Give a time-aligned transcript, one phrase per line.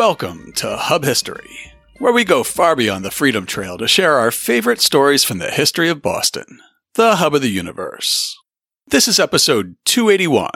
[0.00, 4.30] Welcome to Hub History, where we go far beyond the Freedom Trail to share our
[4.30, 6.62] favorite stories from the history of Boston,
[6.94, 8.34] the hub of the universe.
[8.86, 10.52] This is episode 281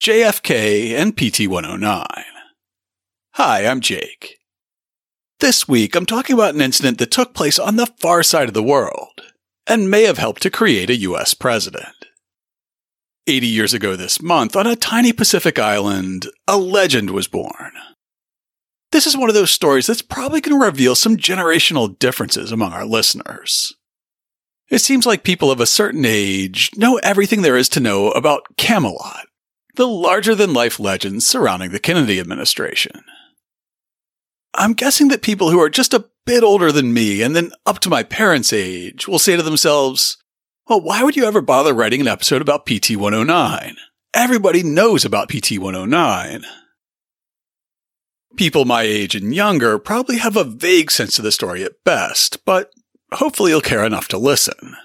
[0.00, 2.06] JFK and PT 109.
[3.32, 4.38] Hi, I'm Jake.
[5.40, 8.54] This week, I'm talking about an incident that took place on the far side of
[8.54, 9.22] the world
[9.66, 12.06] and may have helped to create a US president.
[13.26, 17.72] 80 years ago this month, on a tiny Pacific island, a legend was born.
[18.98, 22.72] This is one of those stories that's probably going to reveal some generational differences among
[22.72, 23.72] our listeners.
[24.70, 28.56] It seems like people of a certain age know everything there is to know about
[28.56, 29.28] Camelot,
[29.76, 33.04] the larger than life legends surrounding the Kennedy administration.
[34.54, 37.78] I'm guessing that people who are just a bit older than me and then up
[37.82, 40.16] to my parents' age will say to themselves,
[40.68, 43.76] well, why would you ever bother writing an episode about PT 109?
[44.12, 46.42] Everybody knows about PT 109.
[48.36, 52.44] People my age and younger probably have a vague sense of the story at best,
[52.44, 52.70] but
[53.12, 54.76] hopefully you'll care enough to listen.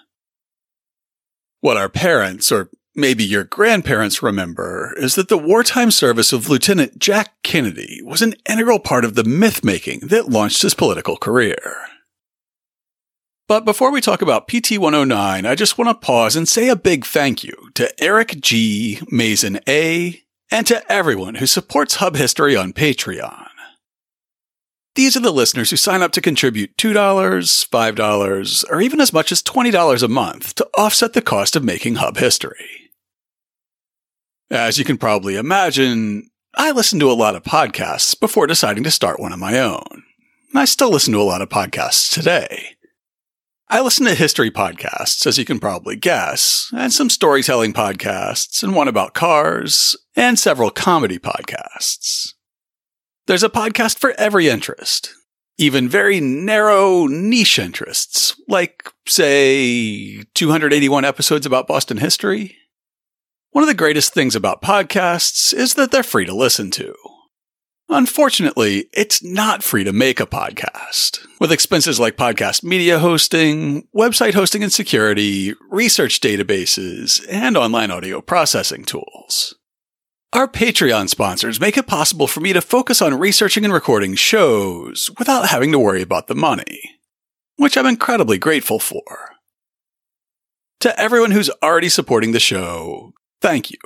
[1.59, 7.00] What our parents, or maybe your grandparents remember, is that the wartime service of Lieutenant
[7.00, 11.88] Jack Kennedy was an integral part of the myth making that launched his political career.
[13.47, 16.75] But before we talk about PT 109, I just want to pause and say a
[16.75, 20.23] big thank you to Eric G, Mason A,
[20.54, 23.48] and to everyone who supports Hub History on Patreon.
[24.94, 29.31] These are the listeners who sign up to contribute $2, $5, or even as much
[29.31, 32.92] as $20 a month to offset the cost of making Hub History.
[34.52, 38.92] As you can probably imagine, I listen to a lot of podcasts before deciding to
[38.92, 40.04] start one of my own.
[40.54, 42.76] I still listen to a lot of podcasts today.
[43.69, 48.75] I listen to history podcasts, as you can probably guess, and some storytelling podcasts, and
[48.75, 52.34] one about cars, and several comedy podcasts.
[53.25, 55.14] There's a podcast for every interest,
[55.58, 62.57] even very narrow niche interests, like, say, 281 episodes about Boston history.
[63.51, 66.94] One of the greatest things about podcasts is that they're free to listen to.
[67.89, 71.19] Unfortunately, it's not free to make a podcast.
[71.39, 78.21] With expenses like podcast media hosting, website hosting and security, research databases, and online audio
[78.21, 79.55] processing tools.
[80.31, 85.11] Our Patreon sponsors make it possible for me to focus on researching and recording shows
[85.19, 86.81] without having to worry about the money,
[87.57, 89.03] which I'm incredibly grateful for.
[90.79, 93.77] To everyone who's already supporting the show, thank you.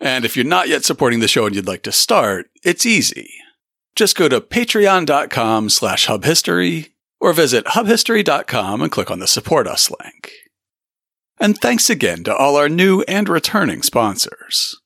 [0.00, 3.30] And if you're not yet supporting the show and you'd like to start, it's easy.
[3.94, 9.90] Just go to patreon.com slash hubhistory or visit hubhistory.com and click on the support us
[9.90, 10.32] link.
[11.38, 14.80] And thanks again to all our new and returning sponsors.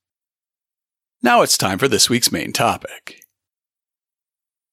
[1.23, 3.21] Now it's time for this week's main topic.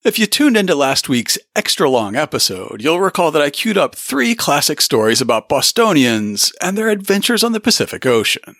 [0.04, 3.94] If you tuned into last week's extra long episode, you'll recall that I queued up
[3.94, 8.56] three classic stories about Bostonians and their adventures on the Pacific Ocean.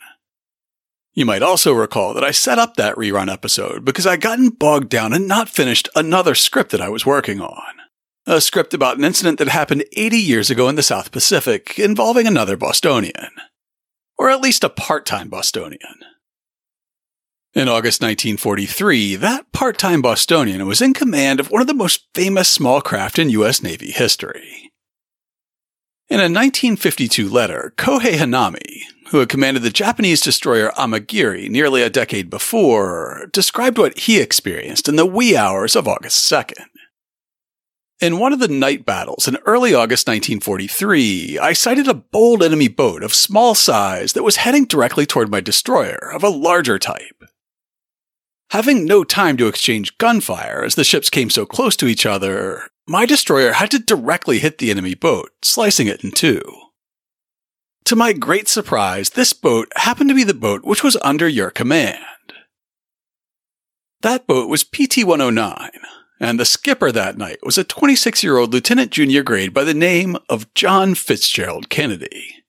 [1.15, 4.89] You might also recall that I set up that rerun episode because I'd gotten bogged
[4.89, 7.63] down and not finished another script that I was working on.
[8.27, 12.27] A script about an incident that happened 80 years ago in the South Pacific involving
[12.27, 13.31] another Bostonian.
[14.17, 16.01] Or at least a part-time Bostonian.
[17.53, 22.49] In August 1943, that part-time Bostonian was in command of one of the most famous
[22.49, 23.63] small craft in U.S.
[23.63, 24.72] Navy history.
[26.13, 31.89] In a 1952 letter, Kohei Hanami, who had commanded the Japanese destroyer Amagiri nearly a
[31.89, 36.67] decade before, described what he experienced in the wee hours of August 2nd.
[38.03, 42.69] In one of the night battles in early August 1943, I sighted a bold enemy
[42.69, 47.25] boat of small size that was heading directly toward my destroyer of a larger type.
[48.51, 52.69] Having no time to exchange gunfire as the ships came so close to each other,
[52.87, 56.43] my destroyer had to directly hit the enemy boat, slicing it in two.
[57.87, 61.51] To my great surprise, this boat happened to be the boat which was under your
[61.51, 61.99] command.
[64.03, 65.71] That boat was PT 109,
[66.19, 69.75] and the skipper that night was a 26 year old lieutenant junior grade by the
[69.75, 72.42] name of John Fitzgerald Kennedy.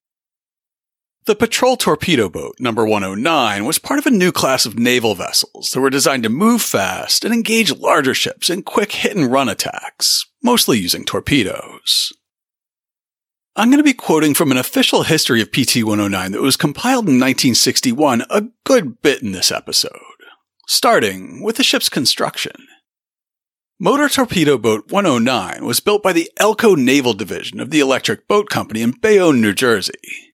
[1.25, 5.69] The patrol torpedo boat number 109 was part of a new class of naval vessels
[5.69, 9.47] that were designed to move fast and engage larger ships in quick hit and run
[9.47, 12.11] attacks, mostly using torpedoes.
[13.55, 17.07] I'm going to be quoting from an official history of PT 109 that was compiled
[17.07, 19.93] in 1961 a good bit in this episode,
[20.67, 22.67] starting with the ship's construction.
[23.79, 28.49] Motor Torpedo Boat 109 was built by the Elco Naval Division of the Electric Boat
[28.49, 30.32] Company in Bayonne, New Jersey.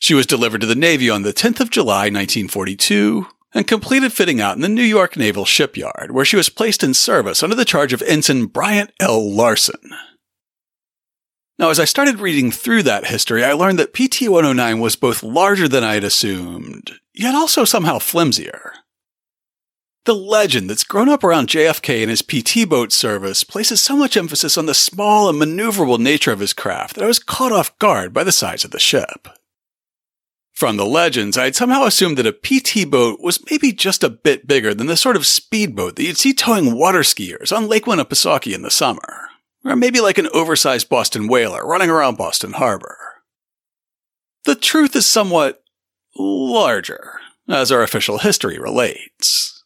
[0.00, 4.40] She was delivered to the Navy on the 10th of July 1942 and completed fitting
[4.40, 7.66] out in the New York Naval Shipyard, where she was placed in service under the
[7.66, 9.30] charge of Ensign Bryant L.
[9.30, 9.94] Larson.
[11.58, 15.22] Now, as I started reading through that history, I learned that PT 109 was both
[15.22, 18.72] larger than I had assumed, yet also somehow flimsier.
[20.06, 24.16] The legend that's grown up around JFK and his PT boat service places so much
[24.16, 27.78] emphasis on the small and maneuverable nature of his craft that I was caught off
[27.78, 29.28] guard by the size of the ship.
[30.60, 34.46] From the legends, I'd somehow assumed that a PT boat was maybe just a bit
[34.46, 38.54] bigger than the sort of speedboat that you'd see towing water skiers on Lake Winnipesaukee
[38.54, 39.30] in the summer,
[39.64, 42.98] or maybe like an oversized Boston whaler running around Boston Harbor.
[44.44, 45.62] The truth is somewhat
[46.14, 49.64] larger, as our official history relates.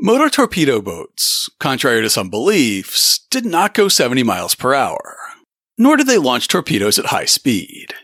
[0.00, 5.18] Motor torpedo boats, contrary to some beliefs, did not go 70 miles per hour,
[5.78, 7.94] nor did they launch torpedoes at high speed.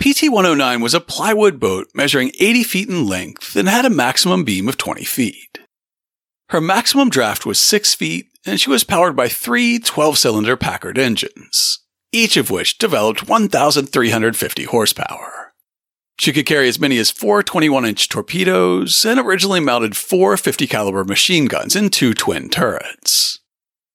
[0.00, 4.44] PT 109 was a plywood boat measuring 80 feet in length and had a maximum
[4.44, 5.58] beam of 20 feet.
[6.48, 10.96] Her maximum draft was 6 feet, and she was powered by three 12 cylinder Packard
[10.96, 11.80] engines,
[12.12, 15.52] each of which developed 1,350 horsepower.
[16.18, 20.66] She could carry as many as four 21 inch torpedoes and originally mounted four 50
[20.66, 23.39] caliber machine guns in two twin turrets.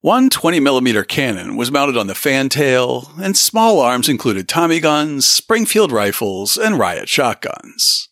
[0.06, 5.92] One 20mm cannon was mounted on the fantail, and small arms included Tommy guns, Springfield
[5.92, 8.10] rifles, and riot shotguns.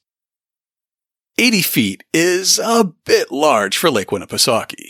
[1.38, 4.90] 80 feet is a bit large for Lake Winnipesaukee.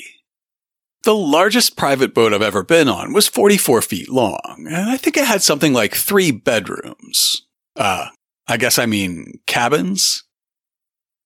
[1.02, 5.18] The largest private boat I've ever been on was 44 feet long, and I think
[5.18, 7.46] it had something like three bedrooms.
[7.76, 8.08] Uh,
[8.48, 10.24] I guess I mean cabins.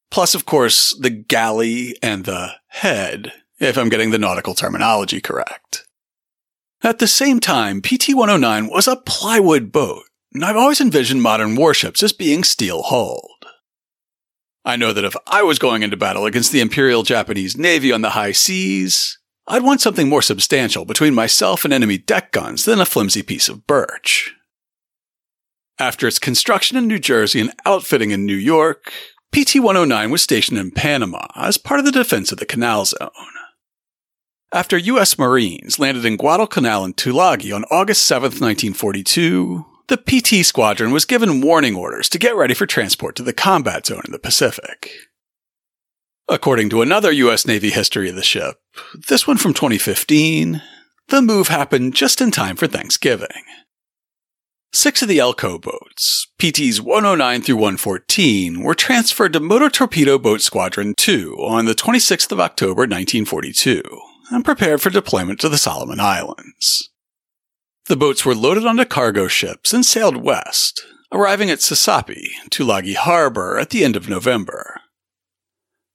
[0.10, 5.86] Plus, of course, the galley and the head, if I'm getting the nautical terminology correct.
[6.84, 11.56] At the same time, PT 109 was a plywood boat, and I've always envisioned modern
[11.56, 13.46] warships as being steel hulled.
[14.64, 18.02] I know that if I was going into battle against the Imperial Japanese Navy on
[18.02, 19.18] the high seas,
[19.48, 23.48] I'd want something more substantial between myself and enemy deck guns than a flimsy piece
[23.48, 24.36] of birch.
[25.80, 28.92] After its construction in New Jersey and outfitting in New York,
[29.32, 33.10] PT 109 was stationed in Panama as part of the defense of the Canal Zone.
[34.54, 35.20] After U.S.
[35.20, 41.42] Marines landed in Guadalcanal and Tulagi on August 7, 1942, the PT squadron was given
[41.42, 44.92] warning orders to get ready for transport to the combat zone in the Pacific.
[46.30, 47.46] According to another U.S.
[47.46, 48.62] Navy history of the ship,
[49.10, 50.62] this one from 2015,
[51.10, 53.44] the move happened just in time for Thanksgiving.
[54.72, 60.40] Six of the Elco boats, PTs 109 through 114, were transferred to Motor Torpedo Boat
[60.40, 63.84] Squadron 2 on the 26th of October 1942
[64.30, 66.90] and prepared for deployment to the Solomon Islands.
[67.86, 73.58] The boats were loaded onto cargo ships and sailed west, arriving at Sesapi, Tulagi Harbor,
[73.58, 74.82] at the end of November.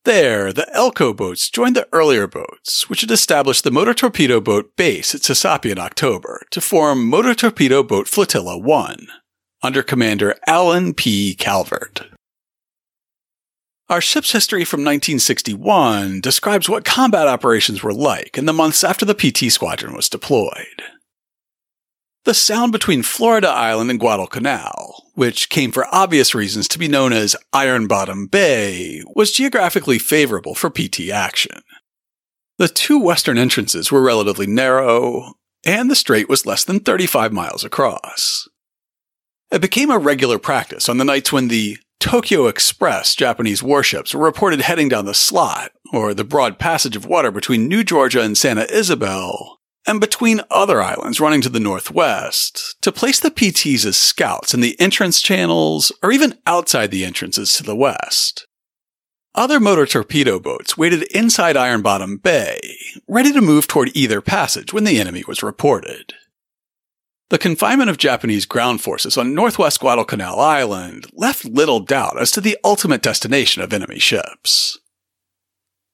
[0.04, 4.74] There, the Elco boats joined the earlier boats, which had established the Motor Torpedo Boat
[4.76, 9.06] base at Sesapi in October to form Motor Torpedo Boat Flotilla 1,
[9.62, 11.34] under Commander Alan P.
[11.34, 12.11] Calvert.
[13.92, 19.04] Our ship's history from 1961 describes what combat operations were like in the months after
[19.04, 20.82] the PT squadron was deployed.
[22.24, 27.12] The sound between Florida Island and Guadalcanal, which came for obvious reasons to be known
[27.12, 31.60] as Iron Bottom Bay, was geographically favorable for PT action.
[32.56, 35.34] The two western entrances were relatively narrow,
[35.66, 38.48] and the strait was less than 35 miles across.
[39.50, 44.24] It became a regular practice on the nights when the Tokyo Express Japanese warships were
[44.24, 48.36] reported heading down the slot, or the broad passage of water between New Georgia and
[48.36, 53.96] Santa Isabel, and between other islands running to the northwest to place the PTs as
[53.96, 58.48] scouts in the entrance channels or even outside the entrances to the west.
[59.36, 64.72] Other motor torpedo boats waited inside Iron Bottom Bay, ready to move toward either passage
[64.72, 66.14] when the enemy was reported.
[67.32, 72.42] The confinement of Japanese ground forces on northwest Guadalcanal Island left little doubt as to
[72.42, 74.78] the ultimate destination of enemy ships.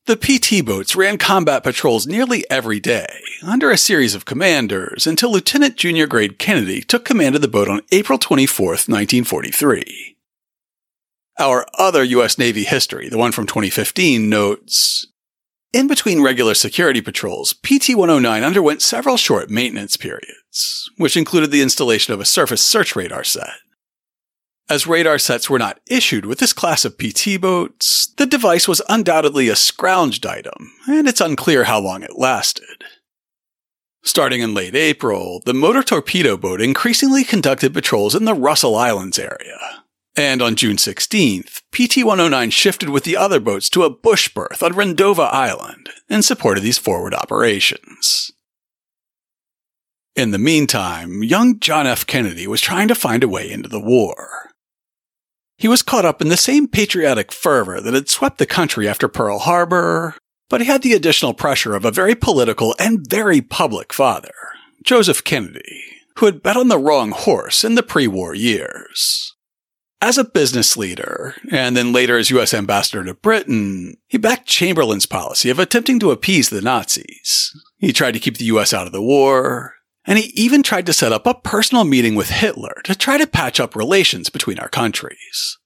[0.07, 5.30] The PT boats ran combat patrols nearly every day, under a series of commanders, until
[5.30, 10.16] Lieutenant Junior Grade Kennedy took command of the boat on April 24, 1943.
[11.38, 12.37] Our other U.S.
[12.37, 15.07] Navy history, the one from 2015, notes
[15.72, 21.60] In between regular security patrols, PT 109 underwent several short maintenance periods, which included the
[21.60, 23.50] installation of a surface search radar set.
[24.70, 28.82] As radar sets were not issued with this class of PT boats, the device was
[28.88, 32.84] undoubtedly a scrounged item, and it's unclear how long it lasted.
[34.02, 39.18] Starting in late April, the motor torpedo boat increasingly conducted patrols in the Russell Islands
[39.18, 39.84] area,
[40.18, 44.64] And on June 16th, PT 109 shifted with the other boats to a bush berth
[44.64, 48.32] on Rendova Island in support of these forward operations.
[50.16, 52.04] In the meantime, young John F.
[52.04, 54.50] Kennedy was trying to find a way into the war.
[55.56, 59.06] He was caught up in the same patriotic fervor that had swept the country after
[59.06, 60.16] Pearl Harbor,
[60.50, 64.34] but he had the additional pressure of a very political and very public father,
[64.82, 65.84] Joseph Kennedy,
[66.16, 69.37] who had bet on the wrong horse in the pre-war years.
[70.00, 72.55] As a business leader, and then later as U.S.
[72.55, 77.52] ambassador to Britain, he backed Chamberlain's policy of attempting to appease the Nazis.
[77.78, 78.73] He tried to keep the U.S.
[78.73, 79.75] out of the war,
[80.05, 83.26] and he even tried to set up a personal meeting with Hitler to try to
[83.26, 85.59] patch up relations between our countries.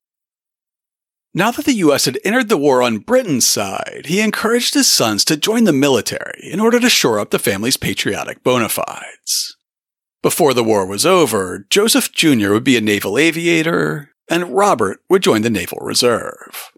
[1.35, 5.25] Now that the US had entered the war on Britain's side, he encouraged his sons
[5.27, 9.57] to join the military in order to shore up the family's patriotic bona fides.
[10.23, 12.53] Before the war was over, Joseph Jr.
[12.53, 16.73] would be a naval aviator, and Robert would join the Naval Reserve.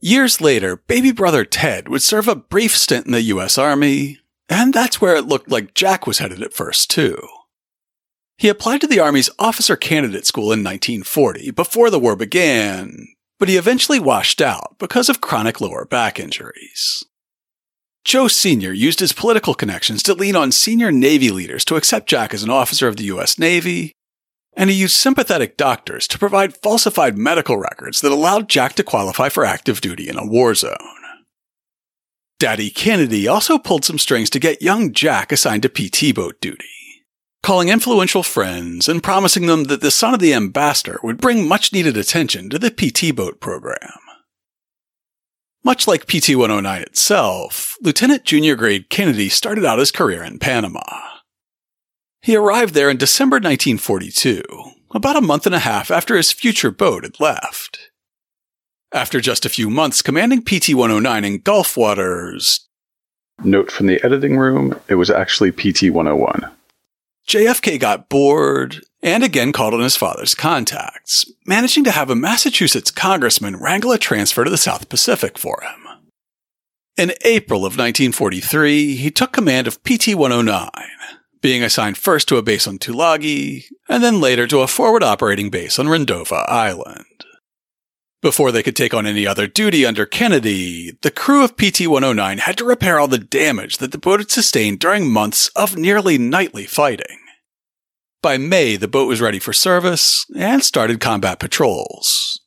[0.00, 4.74] Years later, baby brother Ted would serve a brief stint in the US Army, and
[4.74, 7.16] that's where it looked like Jack was headed at first, too.
[8.36, 13.48] He applied to the Army's Officer Candidate School in 1940, before the war began, but
[13.48, 17.02] he eventually washed out because of chronic lower back injuries.
[18.04, 18.74] Joe Sr.
[18.74, 22.50] used his political connections to lean on senior Navy leaders to accept Jack as an
[22.50, 23.38] officer of the U.S.
[23.38, 23.95] Navy,
[24.56, 29.28] and he used sympathetic doctors to provide falsified medical records that allowed Jack to qualify
[29.28, 30.76] for active duty in a war zone.
[32.38, 37.04] Daddy Kennedy also pulled some strings to get young Jack assigned to PT boat duty,
[37.42, 41.72] calling influential friends and promising them that the son of the ambassador would bring much
[41.72, 44.00] needed attention to the PT boat program.
[45.64, 51.05] Much like PT 109 itself, Lieutenant Junior Grade Kennedy started out his career in Panama.
[52.26, 54.42] He arrived there in December 1942,
[54.90, 57.92] about a month and a half after his future boat had left.
[58.92, 62.66] After just a few months commanding PT 109 in Gulf waters,
[63.44, 66.50] Note from the editing room, it was actually PT 101.
[67.28, 72.90] JFK got bored and again called on his father's contacts, managing to have a Massachusetts
[72.90, 76.10] congressman wrangle a transfer to the South Pacific for him.
[76.96, 80.70] In April of 1943, he took command of PT 109,
[81.40, 85.50] being assigned first to a base on Tulagi, and then later to a forward operating
[85.50, 87.24] base on Rendova Island.
[88.22, 92.38] Before they could take on any other duty under Kennedy, the crew of PT 109
[92.38, 96.18] had to repair all the damage that the boat had sustained during months of nearly
[96.18, 97.18] nightly fighting.
[98.22, 102.40] By May, the boat was ready for service and started combat patrols.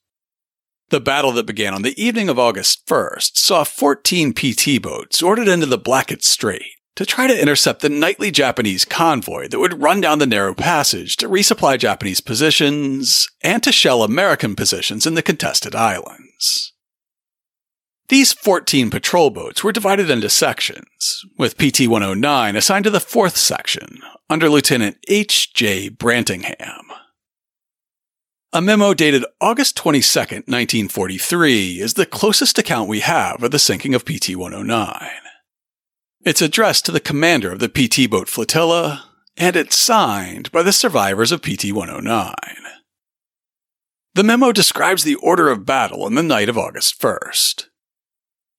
[0.89, 5.47] The battle that began on the evening of August 1st saw 14 PT boats ordered
[5.47, 10.01] into the Blackett Strait to try to intercept the nightly Japanese convoy that would run
[10.01, 15.21] down the narrow passage to resupply Japanese positions and to shell American positions in the
[15.21, 16.73] contested islands.
[18.09, 23.37] These 14 patrol boats were divided into sections, with PT 109 assigned to the 4th
[23.37, 25.53] section under Lieutenant H.
[25.53, 25.87] J.
[25.87, 26.91] Brantingham.
[28.51, 33.95] A memo dated August 22, 1943 is the closest account we have of the sinking
[33.95, 35.28] of PT 109.
[36.25, 39.05] It's addressed to the commander of the PT boat flotilla,
[39.37, 42.33] and it's signed by the survivors of PT 109.
[44.15, 47.67] The memo describes the order of battle on the night of August 1st.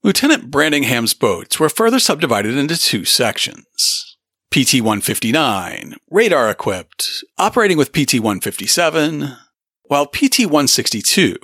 [0.02, 4.17] Lieutenant Brantingham's boats were further subdivided into two sections.
[4.50, 9.37] PT 159, radar equipped, operating with PT 157,
[9.83, 11.37] while PT 162,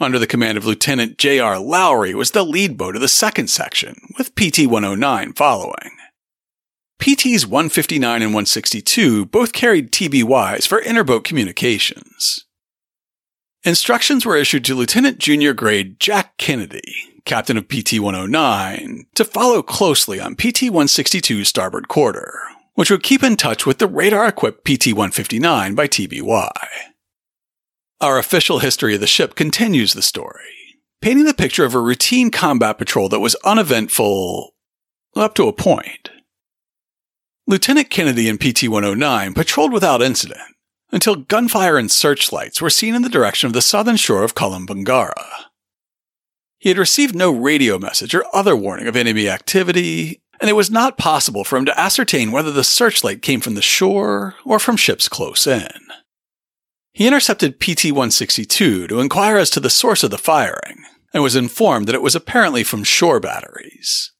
[0.00, 1.56] under the command of Lieutenant J.R.
[1.56, 5.90] Lowrey, was the lead boat of the second section, with PT 109 following.
[7.00, 12.44] PTs 159 and 162 both carried TBYs for interboat communications.
[13.64, 19.62] Instructions were issued to Lieutenant Junior Grade Jack Kennedy, captain of PT 109, to follow
[19.62, 22.38] closely on PT 162's starboard quarter,
[22.74, 26.50] which would keep in touch with the radar equipped PT 159 by TBY.
[28.02, 32.30] Our official history of the ship continues the story, painting the picture of a routine
[32.30, 34.54] combat patrol that was uneventful
[35.14, 36.10] up to a point.
[37.46, 40.40] Lieutenant Kennedy and PT 109 patrolled without incident
[40.90, 45.26] until gunfire and searchlights were seen in the direction of the southern shore of Kolombangara.
[46.58, 50.70] He had received no radio message or other warning of enemy activity, and it was
[50.70, 54.78] not possible for him to ascertain whether the searchlight came from the shore or from
[54.78, 55.68] ships close in.
[56.92, 61.36] He intercepted PT 162 to inquire as to the source of the firing and was
[61.36, 64.12] informed that it was apparently from shore batteries.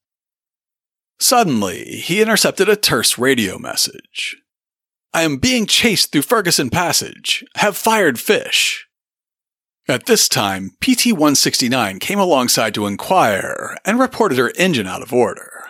[1.18, 4.36] Suddenly, he intercepted a terse radio message.
[5.12, 7.44] I am being chased through Ferguson Passage.
[7.56, 8.86] Have fired fish.
[9.88, 15.12] At this time, PT 169 came alongside to inquire and reported her engine out of
[15.12, 15.64] order.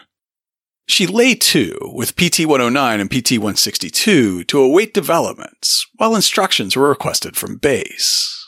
[0.91, 6.89] She lay to with PT 109 and PT 162 to await developments, while instructions were
[6.89, 8.45] requested from base.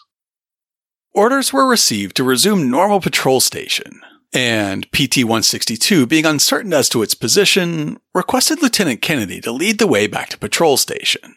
[1.15, 4.01] Orders were received to resume normal patrol station,
[4.33, 9.87] and PT 162, being uncertain as to its position, requested Lieutenant Kennedy to lead the
[9.87, 11.37] way back to patrol station.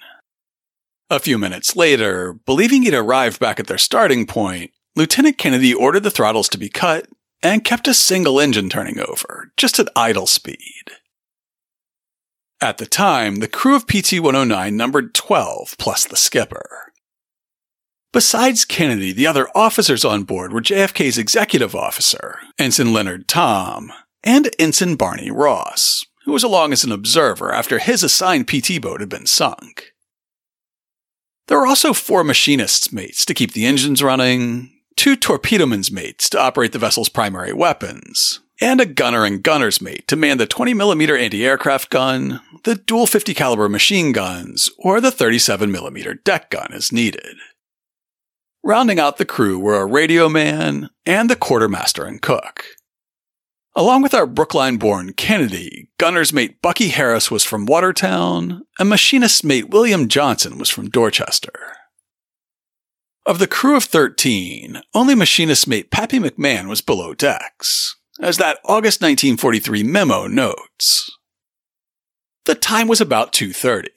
[1.12, 6.02] A few minutes later, believing he'd arrived back at their starting point, Lieutenant Kennedy ordered
[6.02, 7.08] the throttles to be cut
[7.42, 10.92] and kept a single engine turning over, just at idle speed.
[12.62, 16.94] At the time, the crew of PT 109 numbered 12 plus the skipper.
[18.14, 23.92] Besides Kennedy, the other officers on board were JFK's executive officer, Ensign Leonard Thom,
[24.24, 29.02] and Ensign Barney Ross, who was along as an observer after his assigned PT boat
[29.02, 29.92] had been sunk.
[31.48, 36.40] There were also four machinists' mates to keep the engines running, two torpedomen's mates to
[36.40, 41.20] operate the vessel's primary weapons, and a gunner and gunner's mate to man the 20mm
[41.20, 47.36] anti-aircraft gun, the dual 50 caliber machine guns, or the 37mm deck gun as needed.
[48.64, 52.66] Rounding out the crew were a radio man and the quartermaster and cook.
[53.76, 59.44] Along with our Brookline born Kennedy, gunner's mate Bucky Harris was from Watertown, and machinist's
[59.44, 61.75] mate William Johnson was from Dorchester.
[63.26, 68.60] Of the crew of 13, only machinist mate Pappy McMahon was below decks, as that
[68.64, 71.10] August 1943 memo notes.
[72.46, 73.88] The time was about 2.30.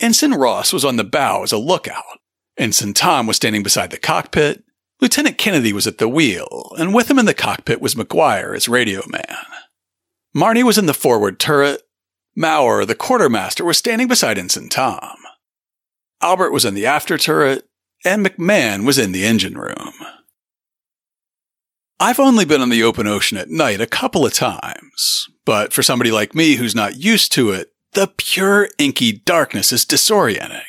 [0.00, 2.18] Ensign Ross was on the bow as a lookout,
[2.56, 4.62] Ensign Thom was standing beside the cockpit.
[5.00, 8.68] Lieutenant Kennedy was at the wheel, and with him in the cockpit was Maguire as
[8.68, 9.36] radio man.
[10.36, 11.82] Marnie was in the forward turret.
[12.36, 15.16] Mauer, the quartermaster, was standing beside Ensign Thom.
[16.20, 17.68] Albert was in the after turret,
[18.04, 19.92] and McMahon was in the engine room.
[22.00, 25.82] I've only been on the open ocean at night a couple of times, but for
[25.82, 30.62] somebody like me who's not used to it, the pure inky darkness is disorienting.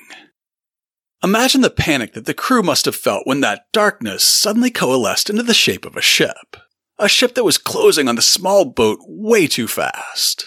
[1.24, 5.42] Imagine the panic that the crew must have felt when that darkness suddenly coalesced into
[5.42, 6.56] the shape of a ship.
[7.00, 10.46] A ship that was closing on the small boat way too fast.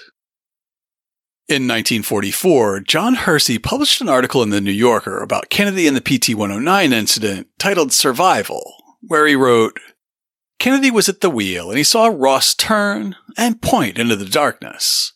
[1.48, 6.02] In 1944, John Hersey published an article in The New Yorker about Kennedy and the
[6.02, 9.80] PT 109 incident titled Survival, where he wrote
[10.58, 15.14] Kennedy was at the wheel and he saw Ross turn and point into the darkness.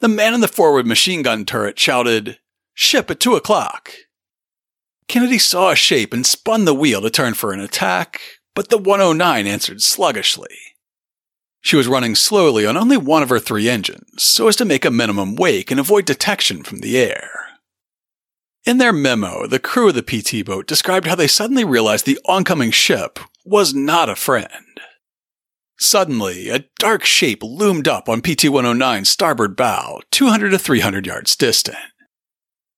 [0.00, 2.38] The man in the forward machine gun turret shouted,
[2.72, 3.92] Ship at two o'clock.
[5.06, 8.22] Kennedy saw a shape and spun the wheel to turn for an attack,
[8.54, 10.56] but the 109 answered sluggishly.
[11.60, 14.84] She was running slowly on only one of her three engines, so as to make
[14.84, 17.30] a minimum wake and avoid detection from the air.
[18.66, 22.18] In their memo, the crew of the PT boat described how they suddenly realized the
[22.26, 24.80] oncoming ship was not a friend.
[25.78, 31.34] Suddenly, a dark shape loomed up on PT 109's starboard bow, 200 to 300 yards
[31.36, 31.78] distant.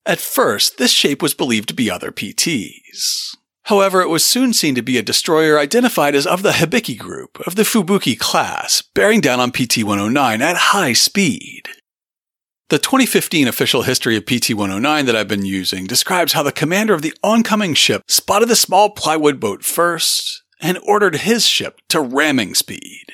[0.07, 3.37] At first, this shape was believed to be other PTs.
[3.65, 7.39] However, it was soon seen to be a destroyer identified as of the Hibiki group
[7.47, 11.69] of the Fubuki class, bearing down on PT 109 at high speed.
[12.71, 16.95] The 2015 official history of PT 109 that I've been using describes how the commander
[16.95, 22.01] of the oncoming ship spotted the small plywood boat first and ordered his ship to
[22.01, 23.05] ramming speed.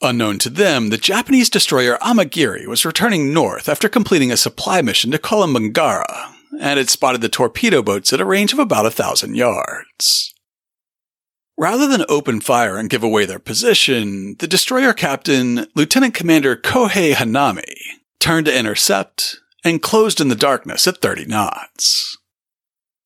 [0.00, 5.10] Unknown to them, the Japanese destroyer Amagiri was returning north after completing a supply mission
[5.10, 9.36] to Kolombangara, and had spotted the torpedo boats at a range of about a thousand
[9.36, 10.34] yards.
[11.56, 17.14] Rather than open fire and give away their position, the destroyer captain, Lieutenant Commander Kohei
[17.14, 17.74] Hanami,
[18.20, 22.16] turned to intercept and closed in the darkness at 30 knots.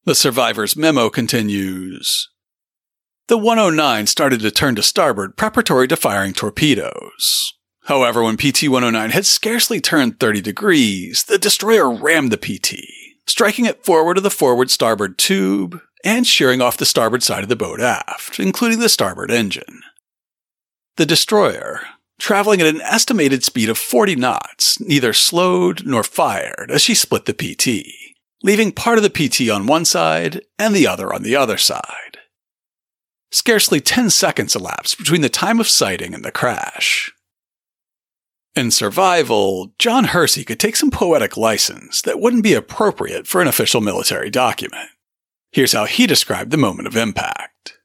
[0.04, 2.28] The survivor's memo continues
[3.32, 7.54] the 109 started to turn to starboard preparatory to firing torpedoes.
[7.84, 12.76] However, when PT 109 had scarcely turned 30 degrees, the destroyer rammed the PT,
[13.26, 17.48] striking it forward of the forward starboard tube and shearing off the starboard side of
[17.48, 19.82] the boat aft, including the starboard engine.
[20.96, 21.80] The destroyer,
[22.18, 27.24] traveling at an estimated speed of 40 knots, neither slowed nor fired as she split
[27.24, 27.86] the PT,
[28.42, 32.18] leaving part of the PT on one side and the other on the other side.
[33.30, 37.10] Scarcely 10 seconds elapsed between the time of sighting and the crash.
[38.54, 43.48] In survival, John Hersey could take some poetic license that wouldn't be appropriate for an
[43.48, 44.90] official military document.
[45.52, 47.78] Here's how he described the moment of impact.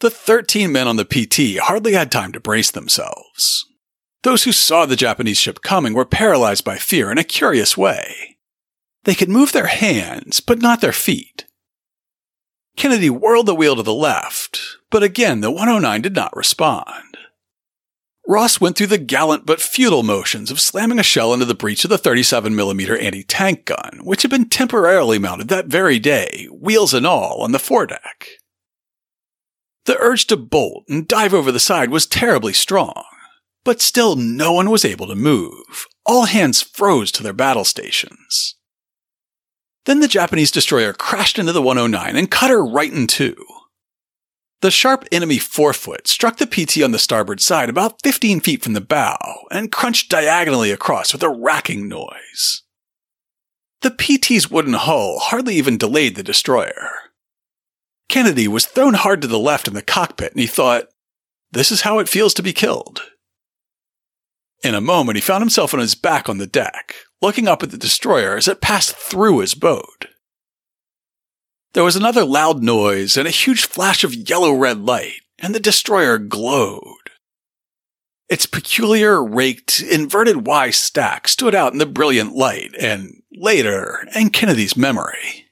[0.00, 3.64] The 13 men on the PT hardly had time to brace themselves.
[4.24, 8.38] Those who saw the Japanese ship coming were paralyzed by fear in a curious way.
[9.04, 11.46] They could move their hands, but not their feet.
[12.76, 17.05] Kennedy whirled the wheel to the left, but again the 109 did not respond.
[18.28, 21.84] Ross went through the gallant but futile motions of slamming a shell into the breech
[21.84, 27.06] of the 37mm anti-tank gun, which had been temporarily mounted that very day, wheels and
[27.06, 28.28] all, on the foredeck.
[29.84, 33.04] The urge to bolt and dive over the side was terribly strong,
[33.64, 35.86] but still no one was able to move.
[36.04, 38.56] All hands froze to their battle stations.
[39.84, 43.36] Then the Japanese destroyer crashed into the 109 and cut her right in two.
[44.62, 48.72] The sharp enemy forefoot struck the PT on the starboard side about 15 feet from
[48.72, 52.62] the bow and crunched diagonally across with a racking noise.
[53.82, 56.90] The PT's wooden hull hardly even delayed the destroyer.
[58.08, 60.88] Kennedy was thrown hard to the left in the cockpit and he thought,
[61.52, 63.02] this is how it feels to be killed.
[64.64, 67.70] In a moment, he found himself on his back on the deck, looking up at
[67.70, 70.06] the destroyer as it passed through his boat.
[71.76, 75.60] There was another loud noise and a huge flash of yellow red light, and the
[75.60, 77.10] destroyer glowed.
[78.30, 84.30] Its peculiar, raked, inverted Y stack stood out in the brilliant light, and later, in
[84.30, 85.50] Kennedy's memory.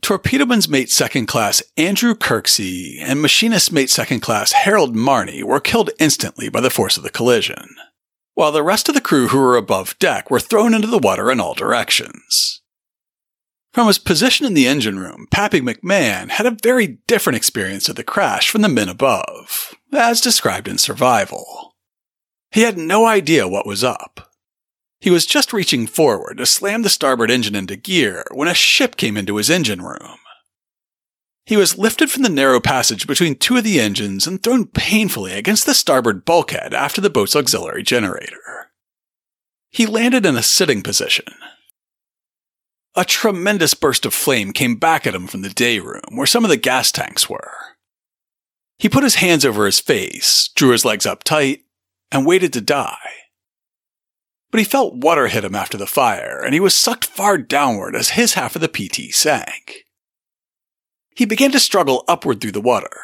[0.00, 5.90] Torpedoman's mate second class Andrew Kirksey and machinist mate second class Harold Marney were killed
[5.98, 7.76] instantly by the force of the collision,
[8.32, 11.30] while the rest of the crew who were above deck were thrown into the water
[11.30, 12.59] in all directions.
[13.72, 17.94] From his position in the engine room, Pappy McMahon had a very different experience of
[17.94, 21.76] the crash from the men above, as described in Survival.
[22.50, 24.32] He had no idea what was up.
[24.98, 28.96] He was just reaching forward to slam the starboard engine into gear when a ship
[28.96, 30.18] came into his engine room.
[31.46, 35.32] He was lifted from the narrow passage between two of the engines and thrown painfully
[35.32, 38.70] against the starboard bulkhead after the boat's auxiliary generator.
[39.70, 41.32] He landed in a sitting position.
[42.96, 46.44] A tremendous burst of flame came back at him from the day room where some
[46.44, 47.52] of the gas tanks were.
[48.78, 51.64] He put his hands over his face, drew his legs up tight,
[52.10, 53.20] and waited to die
[54.50, 57.94] but he felt water hit him after the fire, and he was sucked far downward
[57.94, 59.84] as his half of the PT sank.
[61.14, 62.96] He began to struggle upward through the water.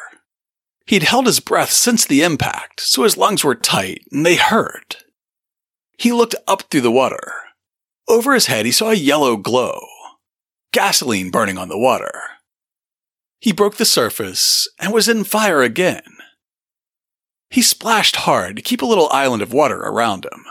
[0.85, 5.03] He'd held his breath since the impact, so his lungs were tight and they hurt.
[5.97, 7.33] He looked up through the water.
[8.07, 9.79] Over his head, he saw a yellow glow.
[10.71, 12.13] Gasoline burning on the water.
[13.39, 16.03] He broke the surface and was in fire again.
[17.49, 20.45] He splashed hard to keep a little island of water around him.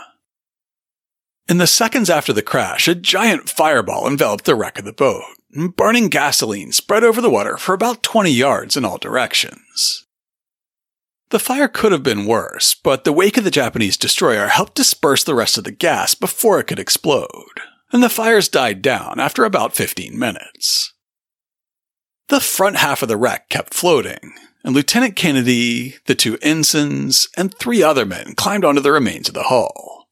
[1.49, 5.23] In the seconds after the crash, a giant fireball enveloped the wreck of the boat.
[5.53, 10.06] And burning gasoline spread over the water for about 20 yards in all directions.
[11.29, 15.23] The fire could have been worse, but the wake of the Japanese destroyer helped disperse
[15.23, 17.59] the rest of the gas before it could explode,
[17.91, 20.93] and the fires died down after about 15 minutes.
[22.29, 27.53] The front half of the wreck kept floating, and Lieutenant Kennedy, the two ensigns, and
[27.53, 30.07] three other men climbed onto the remains of the hull.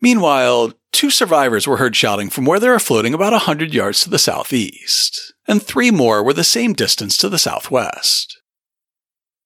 [0.00, 4.00] Meanwhile, two survivors were heard shouting from where they were floating about a hundred yards
[4.00, 8.35] to the southeast, and three more were the same distance to the southwest.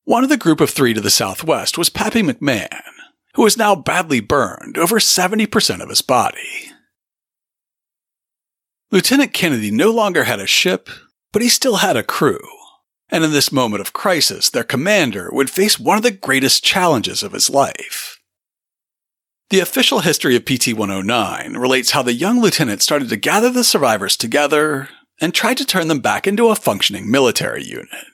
[0.05, 2.81] One of the group of three to the southwest was Pappy McMahon,
[3.35, 6.73] who was now badly burned, over 70% of his body.
[8.91, 10.89] Lieutenant Kennedy no longer had a ship,
[11.33, 12.41] but he still had a crew.
[13.09, 17.23] And in this moment of crisis, their commander would face one of the greatest challenges
[17.23, 18.21] of his life
[19.51, 23.65] the official history of PT 109 relates how the young lieutenant started to gather the
[23.65, 24.89] survivors together
[25.21, 28.07] and tried to turn them back into a functioning military unit.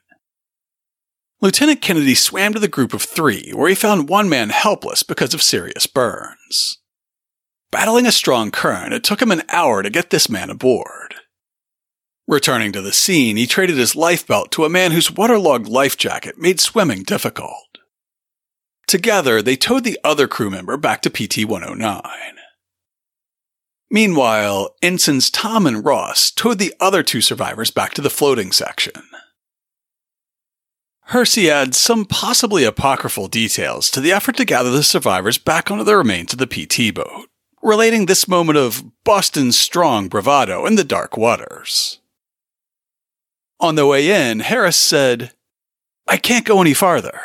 [1.42, 5.35] Lieutenant Kennedy swam to the group of three, where he found one man helpless because
[5.35, 6.79] of serious burns.
[7.70, 11.16] Battling a strong current, it took him an hour to get this man aboard.
[12.27, 15.96] Returning to the scene, he traded his life belt to a man whose waterlogged life
[15.96, 17.79] jacket made swimming difficult.
[18.87, 22.03] Together, they towed the other crew member back to PT 109.
[23.90, 29.03] Meanwhile, ensigns Thom and Ross towed the other two survivors back to the floating section.
[31.11, 35.85] Hersey adds some possibly apocryphal details to the effort to gather the survivors back onto
[35.85, 37.29] the remains of the PT boat,
[37.62, 42.01] relating this moment of Boston's strong bravado in the dark waters.
[43.61, 45.31] On the way in, Harris said,
[46.09, 47.21] I can't go any farther.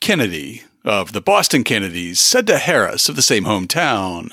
[0.00, 4.30] Kennedy, of the Boston Kennedys, said to Harris of the same hometown,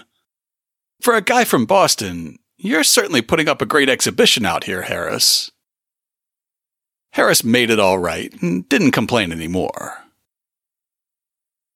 [1.02, 5.52] For a guy from Boston, you're certainly putting up a great exhibition out here, Harris.
[7.14, 10.00] Harris made it all right and didn't complain anymore.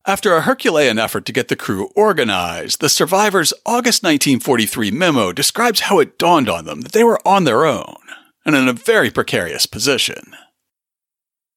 [0.05, 5.81] After a Herculean effort to get the crew organized, the survivors' August 1943 memo describes
[5.81, 7.97] how it dawned on them that they were on their own
[8.45, 10.35] and in a very precarious position.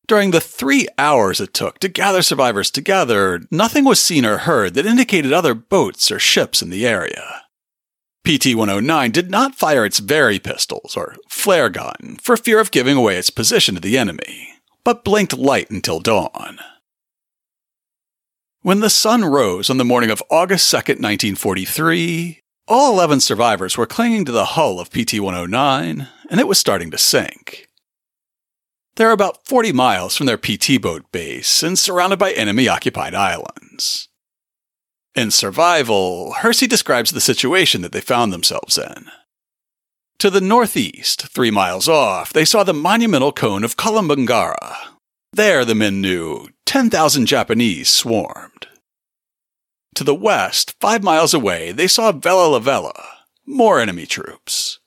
[0.07, 4.75] During the three hours it took to gather survivors together, nothing was seen or heard
[4.75, 7.45] that indicated other boats or ships in the area.
[8.27, 12.97] PT 109 did not fire its Very pistols, or flare gun, for fear of giving
[12.97, 14.51] away its position to the enemy,
[14.85, 16.59] but blinked light until dawn.
[18.63, 23.87] When the sun rose on the morning of August 2, 1943, all 11 survivors were
[23.87, 27.69] clinging to the hull of PT 109, and it was starting to sink.
[28.97, 34.10] They're about 40 miles from their PT boat base and surrounded by enemy occupied islands.
[35.15, 39.07] In Survival, Hersey describes the situation that they found themselves in.
[40.21, 44.77] To the northeast, three miles off, they saw the monumental cone of Kolombangara.
[45.33, 48.69] There, the men knew, 10,000 Japanese swarmed.
[49.97, 53.03] To the west, five miles away, they saw Vella Lavella,
[53.45, 54.79] more enemy troops.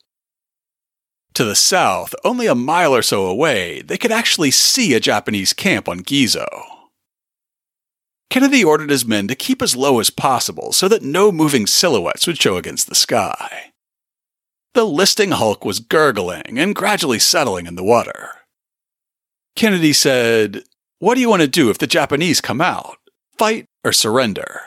[1.34, 5.52] To the south, only a mile or so away, they could actually see a Japanese
[5.52, 6.73] camp on Gizo.
[8.30, 12.26] Kennedy ordered his men to keep as low as possible so that no moving silhouettes
[12.26, 13.72] would show against the sky.
[14.74, 18.30] The listing hulk was gurgling and gradually settling in the water.
[19.56, 20.64] Kennedy said,
[21.04, 22.96] what do you want to do if the Japanese come out?
[23.38, 24.62] Fight or surrender?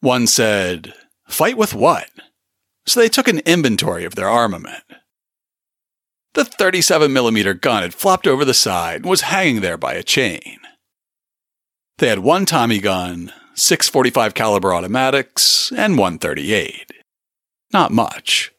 [0.00, 0.94] One said,
[1.28, 2.08] Fight with what?
[2.86, 4.82] So they took an inventory of their armament.
[6.32, 10.59] The 37mm gun had flopped over the side and was hanging there by a chain.
[12.00, 16.90] They had one Tommy gun, six 45 caliber automatics, and one 38.
[17.74, 18.52] Not much.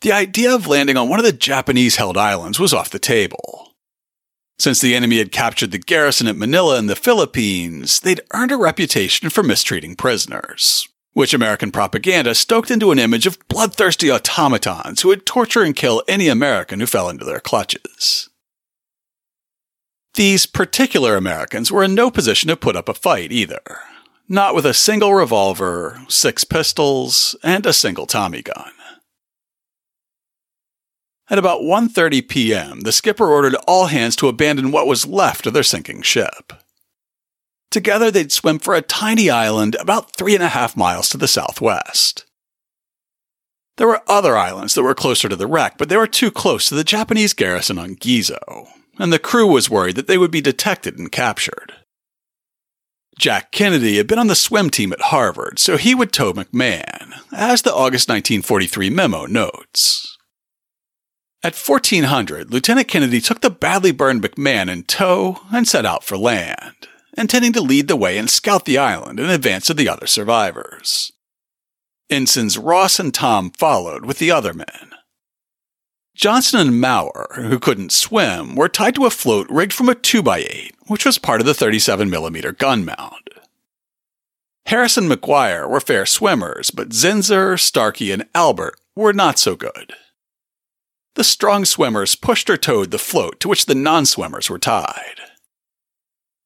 [0.00, 3.74] The idea of landing on one of the Japanese held islands was off the table.
[4.58, 8.56] Since the enemy had captured the garrison at Manila in the Philippines, they'd earned a
[8.56, 15.08] reputation for mistreating prisoners, which American propaganda stoked into an image of bloodthirsty automatons who
[15.08, 18.30] would torture and kill any American who fell into their clutches.
[20.18, 23.62] These particular Americans were in no position to put up a fight either,
[24.28, 28.72] not with a single revolver, six pistols, and a single Tommy gun.
[31.30, 35.52] At about 1:30 p.m., the skipper ordered all hands to abandon what was left of
[35.52, 36.52] their sinking ship.
[37.70, 41.28] Together, they'd swim for a tiny island about three and a half miles to the
[41.28, 42.24] southwest.
[43.76, 46.68] There were other islands that were closer to the wreck, but they were too close
[46.68, 48.66] to the Japanese garrison on Gizo,
[48.98, 51.74] and the crew was worried that they would be detected and captured.
[53.18, 57.14] Jack Kennedy had been on the swim team at Harvard, so he would tow McMahon,
[57.32, 60.16] as the August 1943 memo notes.
[61.42, 66.16] At 1400, Lieutenant Kennedy took the badly burned McMahon in tow and set out for
[66.16, 70.06] land, intending to lead the way and scout the island in advance of the other
[70.06, 71.12] survivors.
[72.10, 74.87] Ensigns Ross and Thom followed with the other men.
[76.18, 80.72] Johnson and Mauer, who couldn't swim, were tied to a float rigged from a 2x8,
[80.88, 83.30] which was part of the 37mm gun mount.
[84.66, 89.92] Harris and Maguire were fair swimmers, but Zinser, Starkey, and Albert were not so good.
[91.14, 95.20] The strong swimmers pushed or towed the float to which the non swimmers were tied.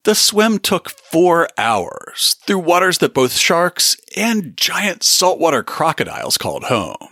[0.04, 6.64] The swim took four hours through waters that both sharks and giant saltwater crocodiles called
[6.64, 7.11] home,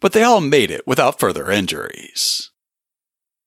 [0.00, 2.50] but they all made it without further injuries.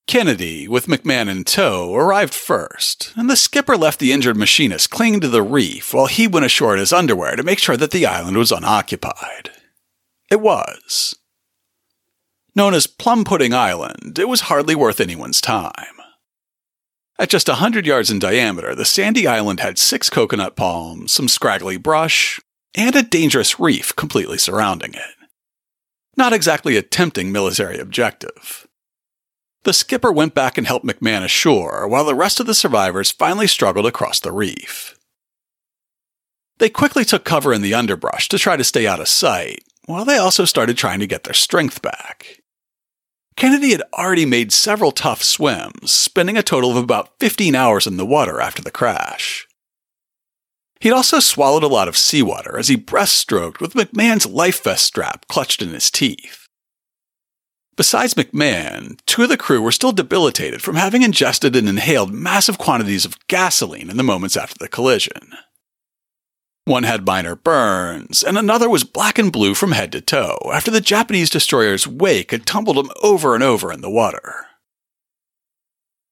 [0.07, 5.19] Kennedy, with McMahon in tow, arrived first, and the skipper left the injured machinist clinging
[5.19, 8.07] to the reef while he went ashore in his underwear to make sure that the
[8.07, 9.51] island was unoccupied.
[10.31, 11.15] It was.
[12.55, 15.85] Known as Plum Pudding Island, it was hardly worth anyone's time.
[17.19, 21.27] At just a hundred yards in diameter, the sandy island had six coconut palms, some
[21.27, 22.39] scraggly brush,
[22.73, 25.18] and a dangerous reef completely surrounding it.
[26.19, 28.67] Not exactly a tempting military objective.
[29.63, 33.47] The skipper went back and helped McMahon ashore, while the rest of the survivors finally
[33.47, 34.99] struggled across the reef.
[36.57, 40.03] They quickly took cover in the underbrush to try to stay out of sight, while
[40.03, 42.41] they also started trying to get their strength back.
[43.37, 47.95] Kennedy had already made several tough swims, spending a total of about 15 hours in
[47.95, 49.47] the water after the crash.
[50.79, 55.27] He'd also swallowed a lot of seawater as he breaststroked with McMahon's life vest strap
[55.27, 56.47] clutched in his teeth.
[57.75, 62.57] Besides McMahon, two of the crew were still debilitated from having ingested and inhaled massive
[62.57, 65.33] quantities of gasoline in the moments after the collision.
[66.65, 70.69] One had minor burns, and another was black and blue from head to toe after
[70.69, 74.45] the Japanese destroyer's wake had tumbled him over and over in the water.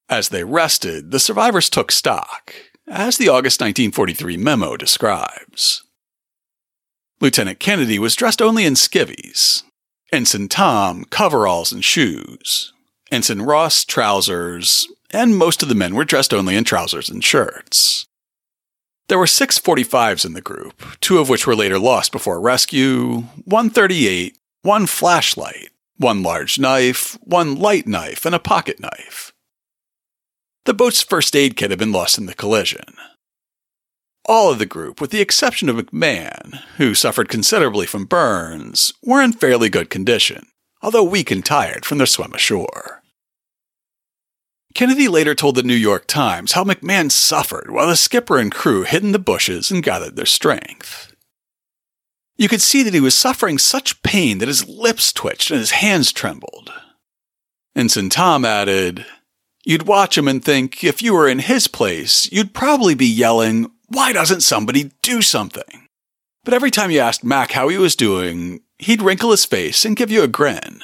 [0.08, 2.54] As they rested, the survivors took stock,
[2.90, 5.82] as the August 1943 memo describes.
[7.20, 9.62] Lieutenant Kennedy was dressed only in skivvies.
[10.12, 12.72] Ensign Thom, coveralls and shoes.
[13.10, 18.06] Ensign Ross, trousers, and most of the men were dressed only in trousers and shirts.
[19.08, 23.22] There were six 45s in the group, two of which were later lost before rescue,
[23.44, 29.32] one 38, one flashlight, one large knife, one light knife, and a pocket knife.
[30.68, 32.94] The boat's first aid kit had been lost in the collision.
[34.26, 39.22] All of the group, with the exception of McMahon, who suffered considerably from burns, were
[39.22, 40.48] in fairly good condition,
[40.82, 43.02] although weak and tired from their swim ashore.
[44.74, 48.82] Kennedy later told the New York Times how McMahon suffered while the skipper and crew
[48.82, 51.14] hid in the bushes and gathered their strength.
[52.36, 55.70] You could see that he was suffering such pain that his lips twitched and his
[55.70, 56.70] hands trembled.
[57.74, 59.06] Ensign Thom added,
[59.68, 63.70] You'd watch him and think if you were in his place, you'd probably be yelling,
[63.88, 65.88] Why doesn't somebody do something?
[66.42, 69.94] But every time you asked Mac how he was doing, he'd wrinkle his face and
[69.94, 70.80] give you a grin.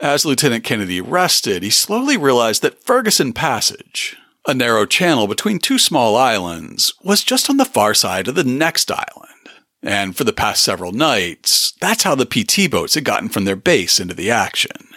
[0.00, 4.16] As Lieutenant Kennedy rested, he slowly realized that Ferguson Passage,
[4.48, 8.42] a narrow channel between two small islands, was just on the far side of the
[8.42, 9.48] next island.
[9.80, 13.54] And for the past several nights, that's how the PT boats had gotten from their
[13.54, 14.88] base into the action.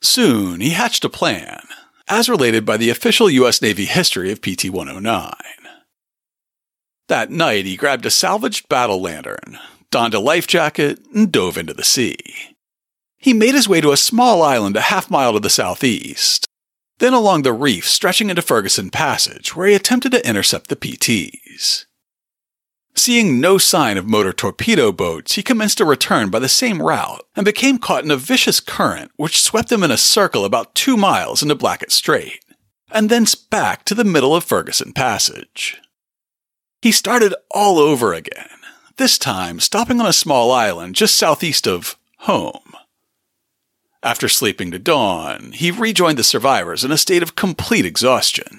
[0.00, 1.60] Soon, he hatched a plan,
[2.06, 3.60] as related by the official U.S.
[3.60, 5.32] Navy history of PT 109.
[7.08, 9.58] That night, he grabbed a salvaged battle lantern,
[9.90, 12.16] donned a life jacket, and dove into the sea.
[13.16, 16.46] He made his way to a small island a half mile to the southeast,
[16.98, 21.86] then along the reef stretching into Ferguson Passage, where he attempted to intercept the PTs.
[22.98, 27.24] Seeing no sign of motor torpedo boats, he commenced a return by the same route
[27.36, 30.96] and became caught in a vicious current which swept him in a circle about two
[30.96, 32.44] miles into Blackett Strait,
[32.90, 35.80] and thence back to the middle of Ferguson Passage.
[36.82, 38.48] He started all over again,
[38.96, 42.72] this time stopping on a small island just southeast of home.
[44.02, 48.58] After sleeping to dawn, he rejoined the survivors in a state of complete exhaustion.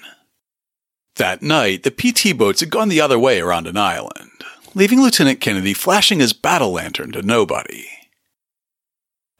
[1.16, 4.29] That night, the PT boats had gone the other way around an island,
[4.74, 7.86] leaving Lieutenant Kennedy flashing his battle lantern to nobody.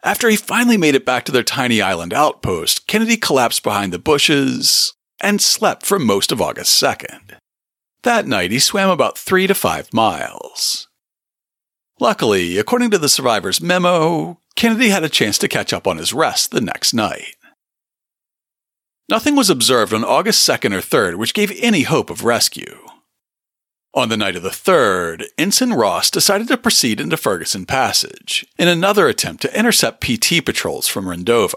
[0.03, 3.99] After he finally made it back to their tiny island outpost, Kennedy collapsed behind the
[3.99, 7.37] bushes and slept for most of August 2nd.
[8.03, 10.87] That night, he swam about three to five miles.
[11.99, 16.13] Luckily, according to the survivor's memo, Kennedy had a chance to catch up on his
[16.13, 17.35] rest the next night.
[19.07, 22.79] Nothing was observed on August 2nd or 3rd which gave any hope of rescue.
[23.93, 28.69] On the night of the 3rd, Ensign Ross decided to proceed into Ferguson Passage in
[28.69, 31.55] another attempt to intercept PT patrols from Rendova.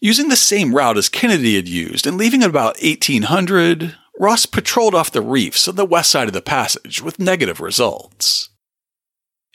[0.00, 4.94] Using the same route as Kennedy had used and leaving at about 1800, Ross patrolled
[4.94, 8.48] off the reefs on the west side of the passage with negative results.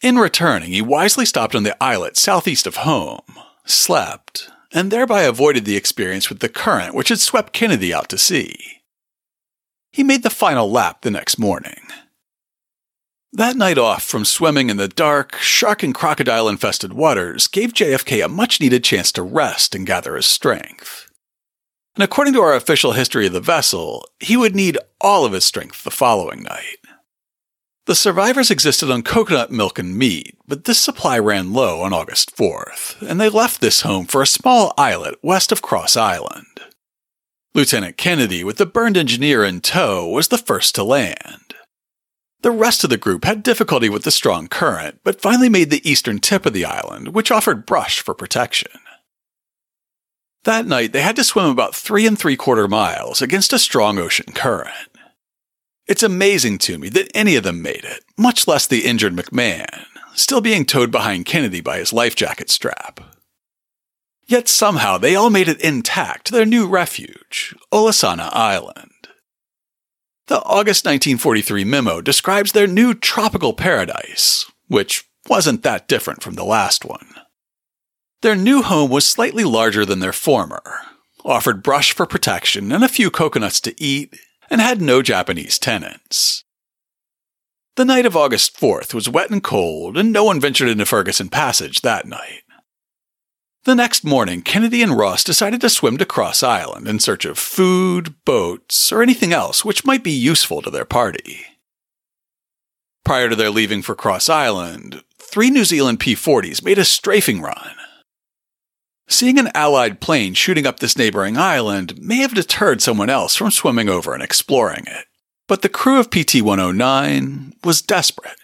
[0.03, 3.21] In returning, he wisely stopped on the islet southeast of home,
[3.65, 8.17] slept, and thereby avoided the experience with the current which had swept Kennedy out to
[8.19, 8.80] sea.
[9.91, 11.81] He made the final lap the next morning.
[13.33, 18.23] That night off from swimming in the dark, shark and crocodile infested waters gave JFK
[18.23, 21.09] a much needed chance to rest and gather his strength.
[21.95, 25.45] And according to our official history of the vessel, he would need all of his
[25.45, 26.77] strength the following night.
[27.85, 32.35] The survivors existed on coconut milk and meat, but this supply ran low on August
[32.35, 36.45] 4th, and they left this home for a small islet west of Cross Island.
[37.53, 41.53] Lieutenant Kennedy, with the burned engineer in tow, was the first to land.
[42.43, 45.87] The rest of the group had difficulty with the strong current, but finally made the
[45.89, 48.71] eastern tip of the island, which offered brush for protection.
[50.45, 53.99] That night, they had to swim about three and three quarter miles against a strong
[53.99, 54.89] ocean current.
[55.87, 59.85] It's amazing to me that any of them made it, much less the injured McMahon,
[60.13, 63.01] still being towed behind Kennedy by his life jacket strap.
[64.25, 69.07] Yet somehow they all made it intact to their new refuge, Olasana Island.
[70.27, 76.45] The August 1943 memo describes their new tropical paradise, which wasn't that different from the
[76.45, 77.15] last one.
[78.21, 80.63] Their new home was slightly larger than their former,
[81.25, 84.15] offered brush for protection and a few coconuts to eat,
[84.49, 86.43] and had no Japanese tenants.
[87.75, 91.29] The night of August 4th was wet and cold, and no one ventured into Ferguson
[91.29, 92.43] Passage that night.
[93.63, 97.37] The next morning, Kennedy and Ross decided to swim to Cross Island in search of
[97.37, 101.45] food, boats, or anything else which might be useful to their party.
[103.05, 107.41] Prior to their leaving for Cross Island, three New Zealand P 40s made a strafing
[107.41, 107.75] run,
[109.11, 113.51] Seeing an Allied plane shooting up this neighboring island may have deterred someone else from
[113.51, 115.05] swimming over and exploring it.
[115.49, 118.37] But the crew of PT 109 was desperate.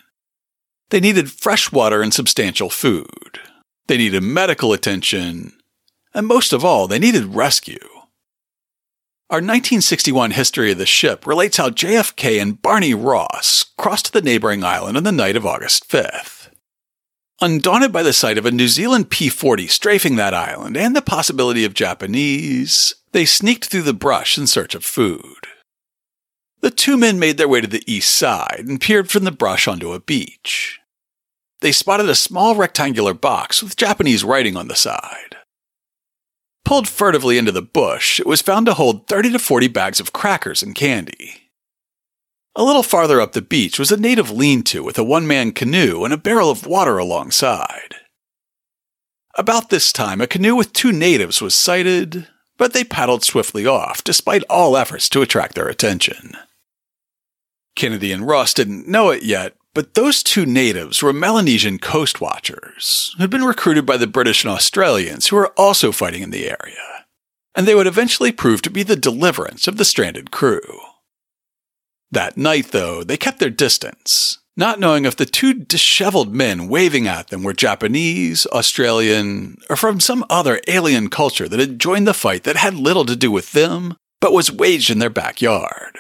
[0.89, 3.39] They needed fresh water and substantial food.
[3.88, 5.53] They needed medical attention.
[6.13, 7.77] And most of all, they needed rescue.
[9.29, 14.21] Our 1961 history of the ship relates how JFK and Barney Ross crossed to the
[14.21, 16.49] neighboring island on the night of August 5th.
[17.41, 21.01] Undaunted by the sight of a New Zealand P 40 strafing that island and the
[21.01, 25.45] possibility of Japanese, they sneaked through the brush in search of food.
[26.61, 29.67] The two men made their way to the east side and peered from the brush
[29.67, 30.79] onto a beach.
[31.61, 35.37] They spotted a small rectangular box with Japanese writing on the side.
[36.63, 40.13] Pulled furtively into the bush, it was found to hold 30 to 40 bags of
[40.13, 41.49] crackers and candy.
[42.55, 45.51] A little farther up the beach was a native lean to with a one man
[45.51, 47.95] canoe and a barrel of water alongside.
[49.35, 52.27] About this time, a canoe with two natives was sighted,
[52.57, 56.35] but they paddled swiftly off despite all efforts to attract their attention.
[57.75, 63.13] Kennedy and Ross didn't know it yet, but those two natives were Melanesian coast watchers
[63.15, 66.49] who had been recruited by the British and Australians who were also fighting in the
[66.49, 67.05] area,
[67.53, 70.80] and they would eventually prove to be the deliverance of the stranded crew.
[72.09, 77.07] That night, though, they kept their distance, not knowing if the two disheveled men waving
[77.07, 82.15] at them were Japanese, Australian, or from some other alien culture that had joined the
[82.15, 85.99] fight that had little to do with them, but was waged in their backyard.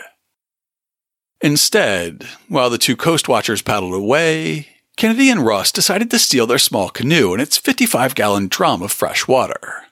[1.41, 6.57] Instead, while the two coast watchers paddled away, Kennedy and Ross decided to steal their
[6.57, 9.83] small canoe and its 55 gallon drum of fresh water.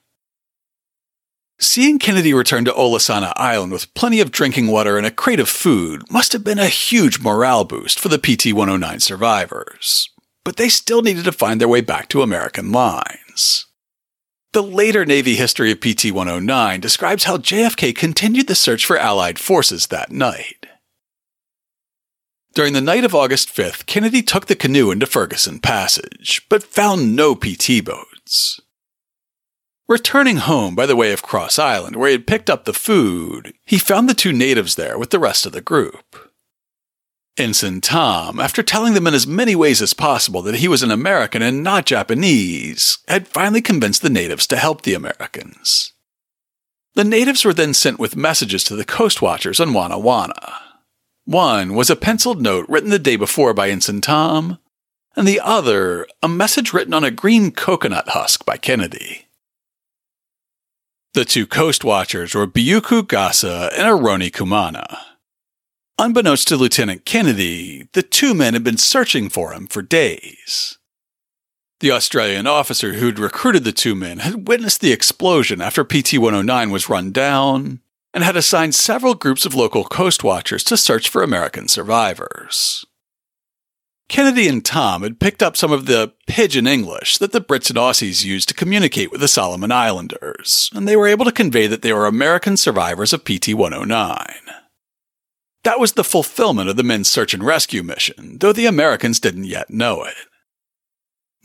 [1.59, 5.47] Seeing Kennedy return to Olasana Island with plenty of drinking water and a crate of
[5.47, 10.09] food must have been a huge morale boost for the PT 109 survivors,
[10.43, 13.67] but they still needed to find their way back to American lines.
[14.51, 19.37] The later Navy history of PT 109 describes how JFK continued the search for Allied
[19.37, 20.65] forces that night.
[22.55, 27.13] During the night of August 5th, Kennedy took the canoe into Ferguson Passage, but found
[27.13, 28.61] no PT boats.
[29.89, 33.53] Returning home by the way of Cross Island, where he had picked up the food,
[33.65, 36.31] he found the two natives there with the rest of the group.
[37.35, 40.91] Ensign Thom, after telling them in as many ways as possible that he was an
[40.91, 45.91] American and not Japanese, had finally convinced the natives to help the Americans.
[46.93, 50.64] The natives were then sent with messages to the coast watchers on Wana Wana.
[51.25, 54.59] One was a penciled note written the day before by Ensign Thom,
[55.15, 59.27] and the other, a message written on a green coconut husk by Kennedy.
[61.15, 64.97] The two coast watchers were Biuku Gasa and Eroni Kumana.
[65.97, 70.77] Unbeknownst to Lieutenant Kennedy, the two men had been searching for him for days.
[71.79, 76.69] The Australian officer who'd recruited the two men had witnessed the explosion after PT 109
[76.69, 77.79] was run down
[78.15, 82.85] and had assigned several groups of local coast watchers to search for American survivors.
[84.07, 87.77] Kennedy and Thom had picked up some of the pidgin English that the Brits and
[87.77, 91.81] Aussies used to communicate with the Solomon Islanders, and they were able to convey that
[91.81, 94.27] they were American survivors of PT 109.
[95.63, 99.45] That was the fulfillment of the men's search and rescue mission, though the Americans didn't
[99.45, 100.15] yet know it.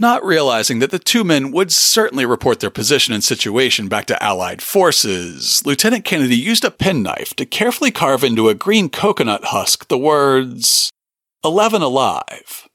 [0.01, 4.23] Not realizing that the two men would certainly report their position and situation back to
[4.23, 9.89] Allied forces, Lieutenant Kennedy used a penknife to carefully carve into a green coconut husk
[9.89, 10.91] the words
[11.45, 12.67] 11 alive,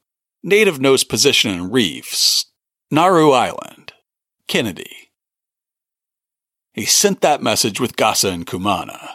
[0.44, 2.46] native knows position in reefs,
[2.92, 3.92] Nauru Island,
[4.46, 5.10] Kennedy.
[6.74, 9.08] He sent that message with Gasa and Kumana.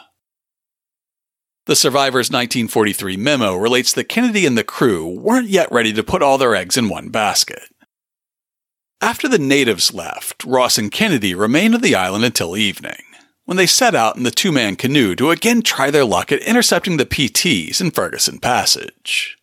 [1.65, 6.21] The survivor's 1943 memo relates that Kennedy and the crew weren't yet ready to put
[6.21, 7.69] all their eggs in one basket.
[9.01, 13.01] After the natives left, Ross and Kennedy remained on the island until evening,
[13.45, 16.43] when they set out in the two man canoe to again try their luck at
[16.43, 19.37] intercepting the PTs in Ferguson Passage.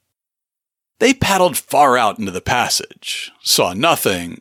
[1.01, 4.41] They paddled far out into the passage, saw nothing,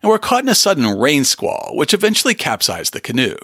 [0.00, 3.36] and were caught in a sudden rain squall, which eventually capsized the canoe.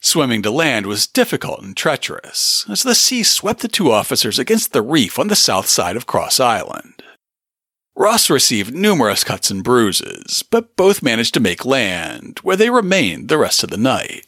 [0.00, 4.72] Swimming to land was difficult and treacherous, as the sea swept the two officers against
[4.72, 7.02] the reef on the south side of Cross Island.
[8.00, 13.28] Ross received numerous cuts and bruises, but both managed to make land, where they remained
[13.28, 14.26] the rest of the night.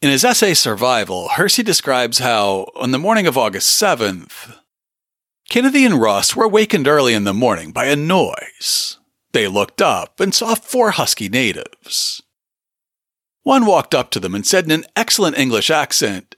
[0.00, 4.56] In his essay Survival, Hersey describes how, on the morning of August 7th,
[5.48, 8.98] Kennedy and Ross were awakened early in the morning by a noise.
[9.32, 12.22] They looked up and saw four husky natives.
[13.42, 16.36] One walked up to them and said in an excellent English accent,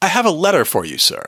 [0.00, 1.26] I have a letter for you, sir.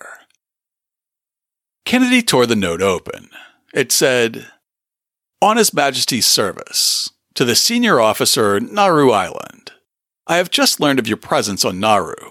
[1.85, 3.29] Kennedy tore the note open.
[3.75, 4.47] It said,
[5.43, 9.73] On His Majesty's service, to the senior officer, Nauru Island.
[10.27, 12.31] I have just learned of your presence on Nauru.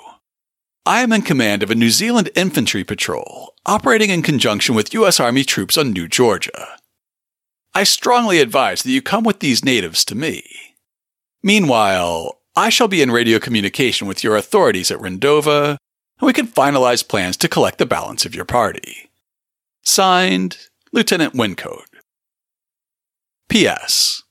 [0.85, 5.19] I am in command of a New Zealand infantry patrol operating in conjunction with U.S.
[5.19, 6.77] Army troops on New Georgia.
[7.73, 10.43] I strongly advise that you come with these natives to me.
[11.41, 15.77] Meanwhile, I shall be in radio communication with your authorities at Rendova,
[16.19, 19.09] and we can finalize plans to collect the balance of your party.
[19.83, 20.57] Signed,
[20.95, 21.83] Lieutenant Wincote.
[23.49, 24.23] P.S.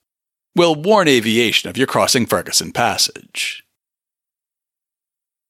[0.57, 3.63] Will warn aviation of your crossing Ferguson Passage.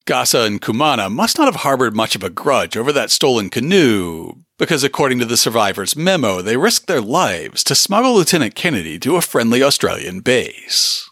[0.05, 4.41] Gasa and Kumana must not have harbored much of a grudge over that stolen canoe,
[4.59, 9.15] because according to the survivor's memo, they risked their lives to smuggle Lieutenant Kennedy to
[9.15, 11.09] a friendly Australian base.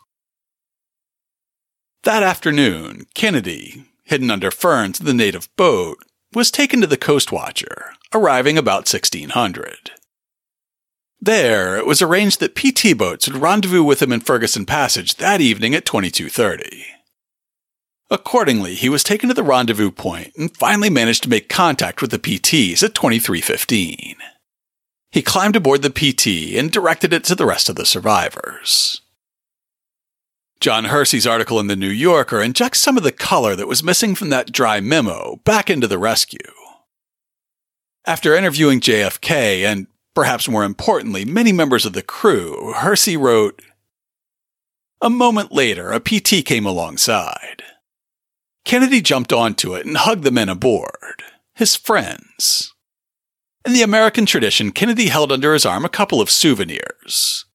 [2.03, 5.99] That afternoon, Kennedy, hidden under ferns in the native boat,
[6.33, 9.91] was taken to the Coast Watcher, arriving about 1600.
[11.21, 15.39] There, it was arranged that PT boats would rendezvous with him in Ferguson Passage that
[15.39, 16.85] evening at 2230.
[18.09, 22.11] Accordingly, he was taken to the rendezvous point and finally managed to make contact with
[22.11, 24.17] the PTs at 2315.
[25.11, 29.01] He climbed aboard the PT and directed it to the rest of the survivors.
[30.59, 34.15] John Hersey's article in the New Yorker injects some of the color that was missing
[34.15, 36.39] from that dry memo back into the rescue.
[38.05, 43.61] After interviewing JFK and, perhaps more importantly, many members of the crew, Hersey wrote,
[45.01, 47.63] A moment later, a PT came alongside.
[48.65, 51.23] Kennedy jumped onto it and hugged the men aboard,
[51.55, 52.73] his friends.
[53.65, 57.45] In the American tradition, Kennedy held under his arm a couple of souvenirs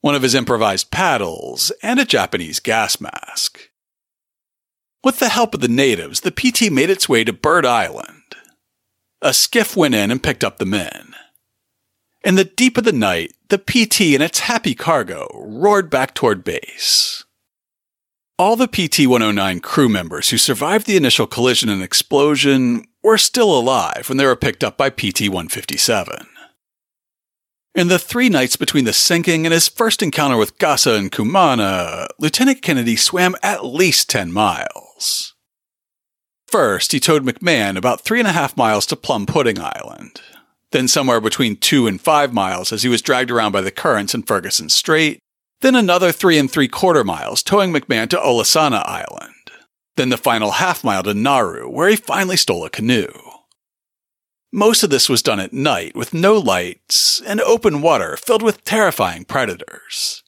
[0.00, 3.70] one of his improvised paddles, and a Japanese gas mask.
[5.04, 8.19] With the help of the natives, the PT made its way to Bird Island.
[9.22, 11.14] A skiff went in and picked up the men.
[12.24, 16.42] In the deep of the night, the PT and its happy cargo roared back toward
[16.44, 17.24] base.
[18.38, 23.58] All the PT 109 crew members who survived the initial collision and explosion were still
[23.58, 26.26] alive when they were picked up by PT 157.
[27.74, 32.08] In the three nights between the sinking and his first encounter with Gasa and Kumana,
[32.18, 35.34] Lieutenant Kennedy swam at least 10 miles.
[36.50, 40.20] First, he towed McMahon about three and a half miles to Plum Pudding Island,
[40.72, 44.14] then somewhere between two and five miles as he was dragged around by the currents
[44.14, 45.20] in Ferguson Strait,
[45.60, 49.52] then another three and three quarter miles towing McMahon to Olasana Island,
[49.96, 53.12] then the final half mile to Nauru, where he finally stole a canoe.
[54.52, 58.64] Most of this was done at night with no lights and open water filled with
[58.64, 60.19] terrifying predators.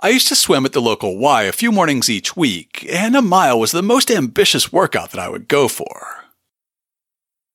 [0.00, 3.22] I used to swim at the local Y a few mornings each week, and a
[3.22, 6.24] mile was the most ambitious workout that I would go for.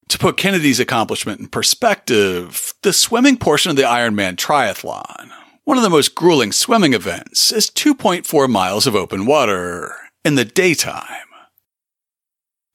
[0.10, 5.32] To put Kennedy's accomplishment in perspective, the swimming portion of the Ironman triathlon,
[5.66, 9.94] one of the most grueling swimming events is 2.4 miles of open water
[10.26, 11.06] in the daytime.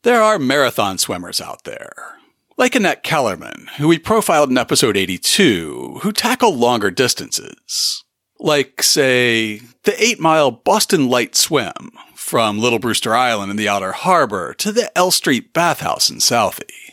[0.04, 2.16] There are marathon swimmers out there,
[2.56, 8.04] like Annette Kellerman, who we profiled in episode 82, who tackle longer distances.
[8.39, 13.93] Like, say, the 8 mile Boston Light Swim from Little Brewster Island in the Outer
[13.93, 16.87] Harbor to the L Street Bathhouse in Southie.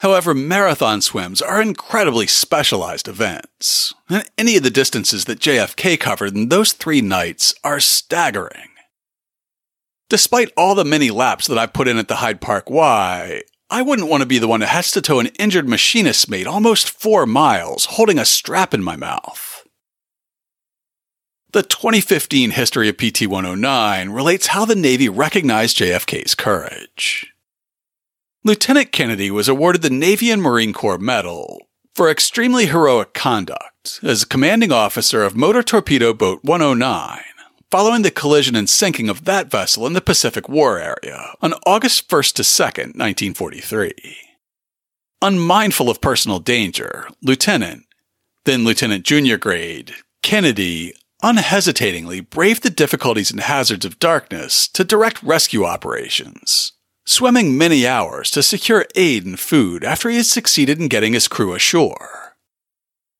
[0.00, 3.94] However, marathon swims are incredibly specialized events.
[4.10, 8.68] And any of the distances that JFK covered in those three nights are staggering.
[10.10, 13.82] Despite all the many laps that I've put in at the Hyde Park Y, I
[13.82, 16.90] wouldn't want to be the one that has to tow an injured machinist mate almost
[16.90, 19.53] four miles holding a strap in my mouth.
[21.54, 27.32] The 2015 history of PT 109 relates how the Navy recognized JFK's courage.
[28.42, 34.24] Lieutenant Kennedy was awarded the Navy and Marine Corps Medal for extremely heroic conduct as
[34.24, 37.20] commanding officer of Motor Torpedo Boat 109
[37.70, 42.08] following the collision and sinking of that vessel in the Pacific War area on August
[42.08, 43.94] 1st to 2nd, 1943.
[45.22, 47.84] Unmindful of personal danger, Lieutenant,
[48.44, 50.94] then Lieutenant Junior grade, Kennedy
[51.24, 56.74] unhesitatingly braved the difficulties and hazards of darkness to direct rescue operations
[57.06, 61.28] swimming many hours to secure aid and food after he had succeeded in getting his
[61.28, 62.36] crew ashore.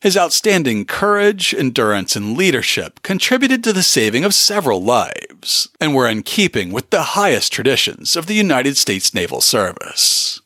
[0.00, 6.08] His outstanding courage, endurance, and leadership contributed to the saving of several lives and were
[6.08, 10.40] in keeping with the highest traditions of the United States Naval Service.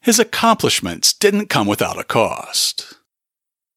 [0.00, 2.94] His accomplishments didn't come without a cost.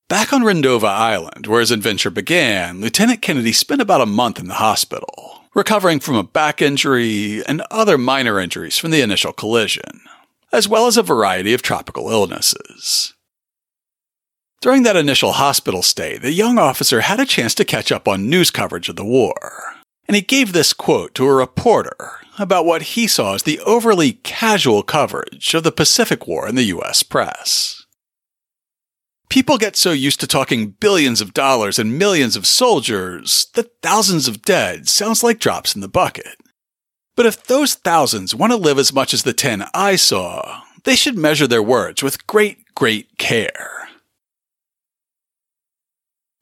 [0.10, 4.48] Back on Rendova Island, where his adventure began, Lieutenant Kennedy spent about a month in
[4.48, 10.02] the hospital recovering from a back injury and other minor injuries from the initial collision,
[10.52, 13.14] as well as a variety of tropical illnesses.
[14.62, 18.32] During that initial hospital stay, the young officer had a chance to catch up on
[18.32, 19.76] news coverage of the war,
[20.08, 24.14] and he gave this quote to a reporter about what he saw as the overly
[24.14, 27.79] casual coverage of the Pacific War in the US press.
[29.30, 34.28] People get so used to talking billions of dollars and millions of soldiers that thousands
[34.28, 36.38] of dead sounds like drops in the bucket.
[37.16, 40.96] But if those thousands want to live as much as the 10 I saw, they
[40.96, 43.90] should measure their words with great, great care.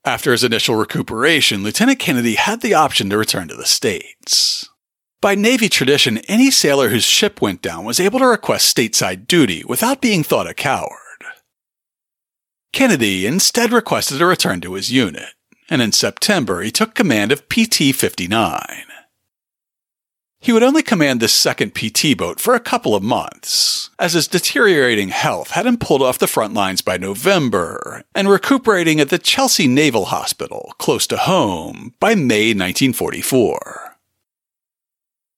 [0.06, 4.70] After his initial recuperation, Lieutenant Kennedy had the option to return to the States.
[5.20, 9.66] By Navy tradition, any sailor whose ship went down was able to request stateside duty
[9.68, 11.07] without being thought a coward.
[12.74, 15.34] Kennedy instead requested a return to his unit,
[15.70, 18.84] and in September he took command of PT 59.
[20.40, 24.28] He would only command this second PT boat for a couple of months, as his
[24.28, 29.18] deteriorating health had him pulled off the front lines by November and recuperating at the
[29.18, 33.98] Chelsea Naval Hospital, close to home, by May 1944.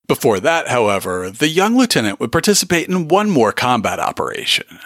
[0.07, 4.79] Before that, however, the young lieutenant would participate in one more combat operation.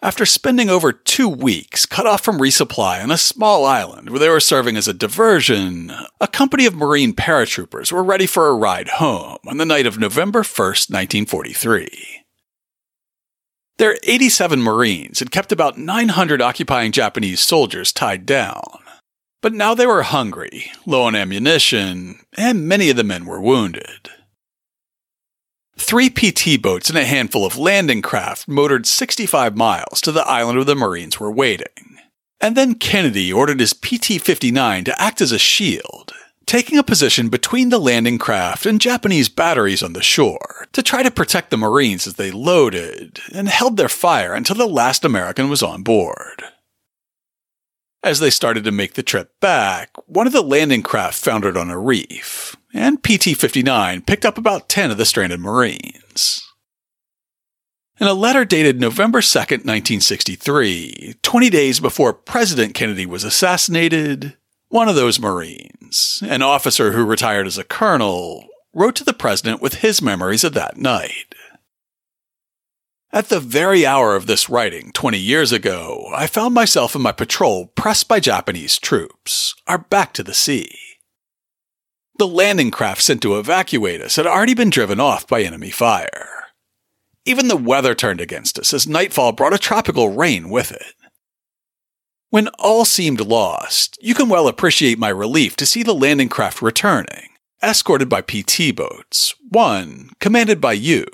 [0.00, 4.28] After spending over two weeks cut off from resupply on a small island where they
[4.28, 5.90] were serving as a diversion,
[6.20, 9.98] a company of Marine paratroopers were ready for a ride home on the night of
[9.98, 11.88] November 1st, 1943.
[13.78, 18.78] Their 87 Marines had kept about 900 occupying Japanese soldiers tied down.
[19.42, 24.10] But now they were hungry, low on ammunition, and many of the men were wounded.
[25.78, 30.58] Three PT boats and a handful of landing craft motored 65 miles to the island
[30.58, 31.98] where the Marines were waiting.
[32.40, 36.12] And then Kennedy ordered his PT 59 to act as a shield,
[36.46, 41.02] taking a position between the landing craft and Japanese batteries on the shore to try
[41.02, 45.48] to protect the Marines as they loaded and held their fire until the last American
[45.48, 46.42] was on board.
[48.02, 51.68] As they started to make the trip back, one of the landing craft foundered on
[51.68, 56.44] a reef, and PT 59 picked up about 10 of the stranded Marines.
[58.00, 64.36] In a letter dated November 2, 1963, 20 days before President Kennedy was assassinated,
[64.68, 69.60] one of those Marines, an officer who retired as a colonel, wrote to the president
[69.60, 71.34] with his memories of that night.
[73.10, 77.12] At the very hour of this writing, 20 years ago, I found myself and my
[77.12, 80.76] patrol pressed by Japanese troops, our back to the sea.
[82.18, 86.48] The landing craft sent to evacuate us had already been driven off by enemy fire.
[87.24, 90.94] Even the weather turned against us as nightfall brought a tropical rain with it.
[92.28, 96.60] When all seemed lost, you can well appreciate my relief to see the landing craft
[96.60, 97.30] returning,
[97.62, 101.06] escorted by PT boats, one commanded by you.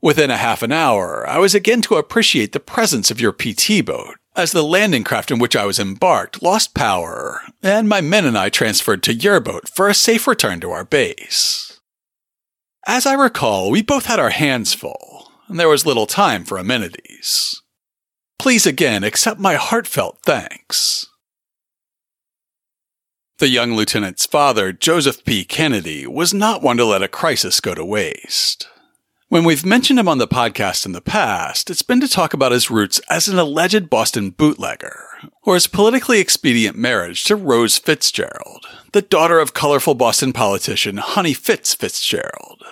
[0.00, 3.84] Within a half an hour, I was again to appreciate the presence of your PT
[3.84, 8.24] boat, as the landing craft in which I was embarked lost power, and my men
[8.24, 11.80] and I transferred to your boat for a safe return to our base.
[12.86, 16.58] As I recall, we both had our hands full, and there was little time for
[16.58, 17.60] amenities.
[18.38, 21.06] Please again accept my heartfelt thanks.
[23.38, 25.44] The young lieutenant's father, Joseph P.
[25.44, 28.68] Kennedy, was not one to let a crisis go to waste.
[29.30, 32.50] When we've mentioned him on the podcast in the past, it's been to talk about
[32.50, 35.04] his roots as an alleged Boston bootlegger,
[35.42, 41.34] or his politically expedient marriage to Rose Fitzgerald, the daughter of colorful Boston politician Honey
[41.34, 42.62] Fitz Fitzgerald.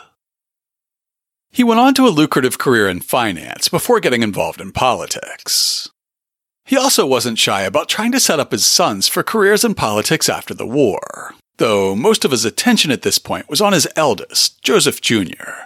[1.51, 5.91] He went on to a lucrative career in finance before getting involved in politics.
[6.65, 10.31] He also wasn't shy about trying to set up his sons for careers in politics
[10.31, 14.63] after the war, though most of his attention at this point was on his eldest,
[14.63, 15.66] Joseph Jr.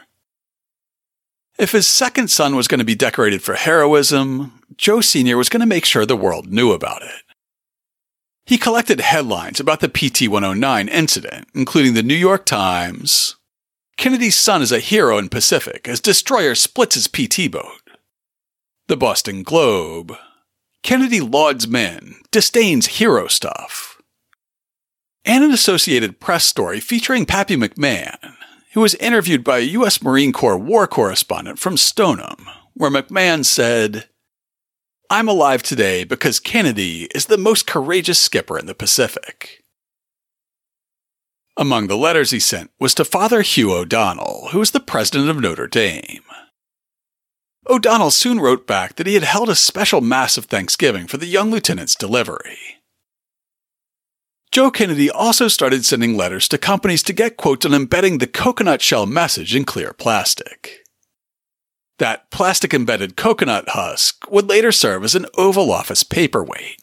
[1.60, 5.36] If his second son was going to be decorated for heroism, Joe Sr.
[5.36, 7.22] was going to make sure the world knew about it.
[8.46, 13.36] He collected headlines about the PT 109 incident, including the New York Times.
[13.98, 17.82] Kennedy's son is a hero in Pacific as destroyer splits his PT boat.
[18.88, 20.16] The Boston Globe.
[20.82, 24.00] Kennedy lauds men, disdains hero stuff.
[25.26, 28.34] And an Associated Press story featuring Pappy McMahon,
[28.72, 30.02] who was interviewed by a U.S.
[30.02, 34.08] Marine Corps war correspondent from Stoneham, where McMahon said,
[35.08, 39.64] I'm alive today because Kennedy is the most courageous skipper in the Pacific.
[41.56, 45.40] Among the letters he sent was to Father Hugh O'Donnell, who was the president of
[45.40, 46.22] Notre Dame.
[47.68, 51.26] O'Donnell soon wrote back that he had held a special Mass of Thanksgiving for the
[51.26, 52.79] young lieutenant's delivery.
[54.52, 58.82] Joe Kennedy also started sending letters to companies to get quotes on embedding the coconut
[58.82, 60.84] shell message in clear plastic.
[62.00, 66.80] That plastic embedded coconut husk would later serve as an Oval Office paperweight.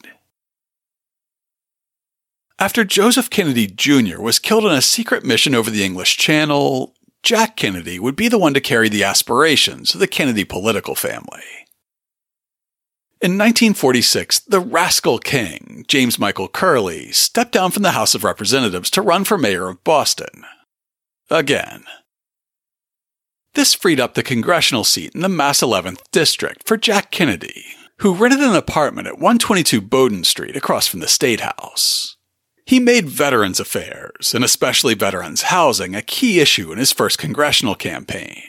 [2.57, 4.21] After Joseph Kennedy Jr.
[4.21, 8.39] was killed on a secret mission over the English Channel, Jack Kennedy would be the
[8.39, 11.66] one to carry the aspirations of the Kennedy political family.
[13.19, 18.91] In 1946, the rascal king, James Michael Curley, stepped down from the House of Representatives
[18.91, 20.45] to run for mayor of Boston.
[21.31, 21.85] Again.
[23.55, 27.65] This freed up the congressional seat in the Mass 11th District for Jack Kennedy,
[28.01, 32.17] who rented an apartment at 122 Bowdoin Street across from the State House.
[32.67, 37.73] He made veterans affairs, and especially veterans housing, a key issue in his first congressional
[37.73, 38.43] campaign.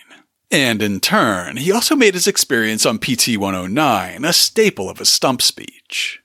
[0.50, 5.08] And in turn, he also made his experience on PT 109 a staple of his
[5.08, 6.20] stump speech.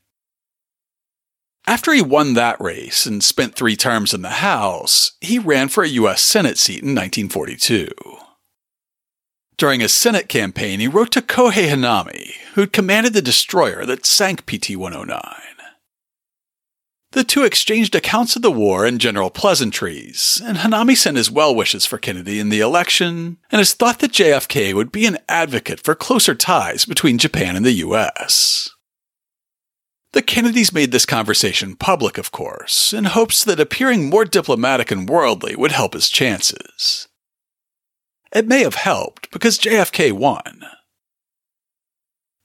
[1.65, 5.83] After he won that race and spent three terms in the House, he ran for
[5.83, 6.21] a U.S.
[6.21, 7.89] Senate seat in 1942.
[9.57, 14.45] During his Senate campaign, he wrote to Kohei Hanami, who'd commanded the destroyer that sank
[14.45, 15.52] PT 109.
[17.13, 21.53] The two exchanged accounts of the war and general pleasantries, and Hanami sent his well
[21.53, 25.79] wishes for Kennedy in the election, and has thought that JFK would be an advocate
[25.79, 28.71] for closer ties between Japan and the US.
[30.13, 35.07] The Kennedys made this conversation public, of course, in hopes that appearing more diplomatic and
[35.07, 37.07] worldly would help his chances.
[38.31, 40.63] It may have helped because JFK won.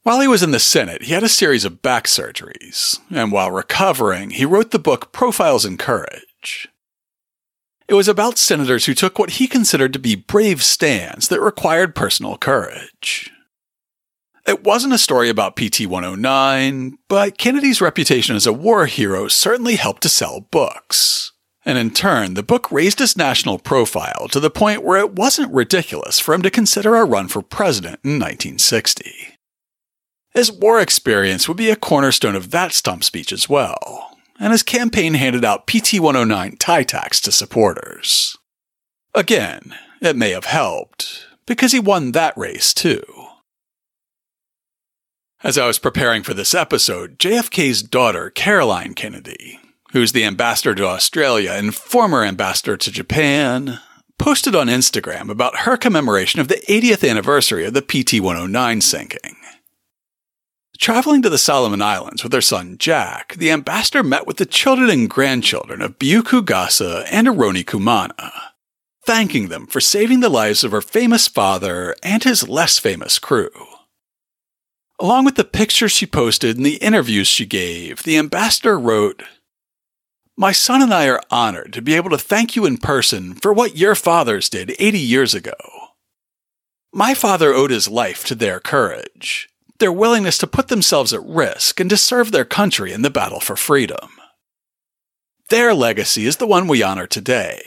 [0.09, 3.51] While he was in the Senate, he had a series of back surgeries, and while
[3.51, 6.67] recovering, he wrote the book Profiles in Courage.
[7.89, 11.95] It was about senators who took what he considered to be brave stands that required
[11.95, 13.31] personal courage.
[14.47, 19.77] It wasn't a story about PT 109, but Kennedy's reputation as a war hero certainly
[19.77, 21.33] helped to sell books.
[21.67, 25.53] And in turn, the book raised his national profile to the point where it wasn't
[25.53, 29.38] ridiculous for him to consider a run for president in 1960.
[30.35, 34.63] His war experience would be a cornerstone of that stump speech as well, and his
[34.63, 38.37] campaign handed out PT 109 tie tacks to supporters.
[39.15, 43.03] Again, it may have helped, because he won that race too.
[45.43, 49.59] As I was preparing for this episode, JFK's daughter, Caroline Kennedy,
[49.93, 53.81] who's the ambassador to Australia and former ambassador to Japan,
[54.19, 59.37] posted on Instagram about her commemoration of the 80th anniversary of the PT 109 sinking.
[60.79, 64.89] Traveling to the Solomon Islands with her son Jack, the ambassador met with the children
[64.91, 68.31] and grandchildren of Biuku Gasa and Eroni Kumana,
[69.05, 73.51] thanking them for saving the lives of her famous father and his less famous crew.
[75.01, 79.25] Along with the pictures she posted and the interviews she gave, the ambassador wrote,
[80.37, 83.53] my son and I are honored to be able to thank you in person for
[83.53, 85.57] what your fathers did 80 years ago.
[86.93, 89.49] My father owed his life to their courage,
[89.79, 93.41] their willingness to put themselves at risk and to serve their country in the battle
[93.41, 94.09] for freedom.
[95.51, 97.63] Their legacy is the one we honor today.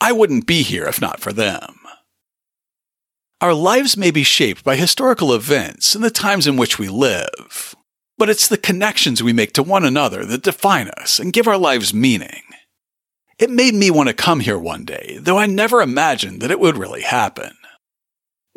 [0.00, 1.76] I wouldn't be here if not for them.
[3.40, 7.74] Our lives may be shaped by historical events and the times in which we live,
[8.18, 11.56] but it's the connections we make to one another that define us and give our
[11.56, 12.42] lives meaning.
[13.38, 16.60] It made me want to come here one day, though I never imagined that it
[16.60, 17.56] would really happen.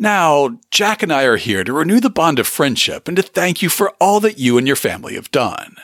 [0.03, 3.61] Now, Jack and I are here to renew the bond of friendship and to thank
[3.61, 5.77] you for all that you and your family have done.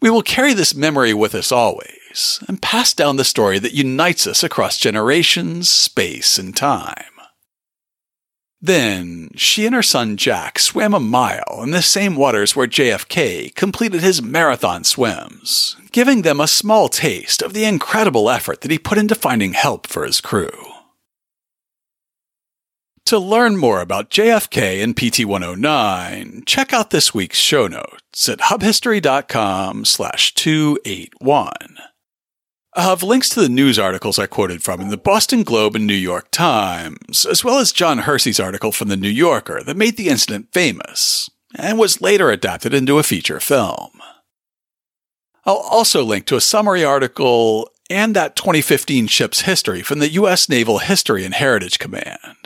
[0.00, 4.28] We will carry this memory with us always and pass down the story that unites
[4.28, 7.10] us across generations, space, and time.
[8.62, 13.56] Then, she and her son Jack swam a mile in the same waters where JFK
[13.56, 18.78] completed his marathon swims, giving them a small taste of the incredible effort that he
[18.78, 20.73] put into finding help for his crew.
[23.06, 28.38] To learn more about JFK and PT 109, check out this week's show notes at
[28.38, 31.52] hubhistory.com slash 281.
[32.76, 35.86] I have links to the news articles I quoted from in the Boston Globe and
[35.86, 39.98] New York Times, as well as John Hersey's article from the New Yorker that made
[39.98, 44.00] the incident famous and was later adapted into a feature film.
[45.44, 50.48] I'll also link to a summary article and that 2015 ship's history from the U.S.
[50.48, 52.43] Naval History and Heritage Command.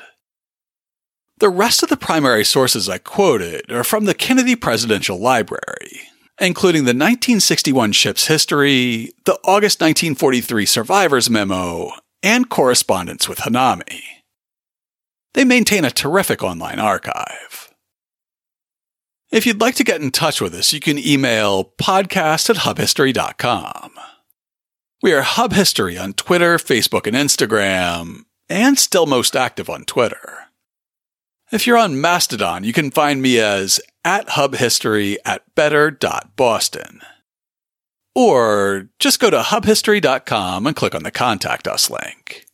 [1.41, 6.01] The rest of the primary sources I quoted are from the Kennedy Presidential Library,
[6.41, 11.93] including the 1961 ship's history, the August 1943 survivor's memo,
[12.24, 14.01] and correspondence with Hanami.
[15.34, 17.72] They maintain a terrific online archive.
[19.30, 23.93] If you'd like to get in touch with us, you can email podcast at hubhistory.com.
[25.05, 30.47] We are Hub History on Twitter, Facebook, and Instagram, and still most active on Twitter.
[31.51, 37.01] If you're on Mastodon, you can find me as at hubhistory at better.boston.
[38.14, 42.44] Or just go to hubhistory.com and click on the Contact Us link.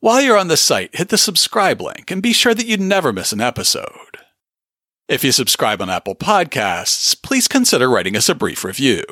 [0.00, 3.12] While you're on the site, hit the subscribe link and be sure that you never
[3.12, 4.18] miss an episode.
[5.08, 9.04] If you subscribe on Apple Podcasts, please consider writing us a brief review.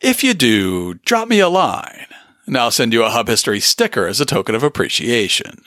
[0.00, 2.06] If you do, drop me a line,
[2.46, 5.62] and I'll send you a Hub History sticker as a token of appreciation.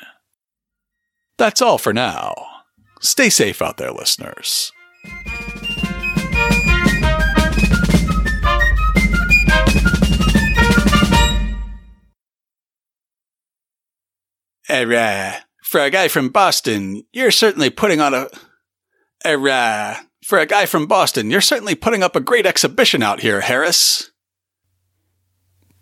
[1.38, 2.34] That's all for now.
[3.02, 4.72] Stay safe out there, listeners.
[14.70, 18.30] Uh, for a guy from Boston, you're certainly putting on a.
[19.26, 23.42] Uh, for a guy from Boston, you're certainly putting up a great exhibition out here,
[23.42, 24.12] Harris.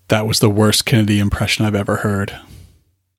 [0.10, 2.38] That was the worst Kennedy impression I've ever heard.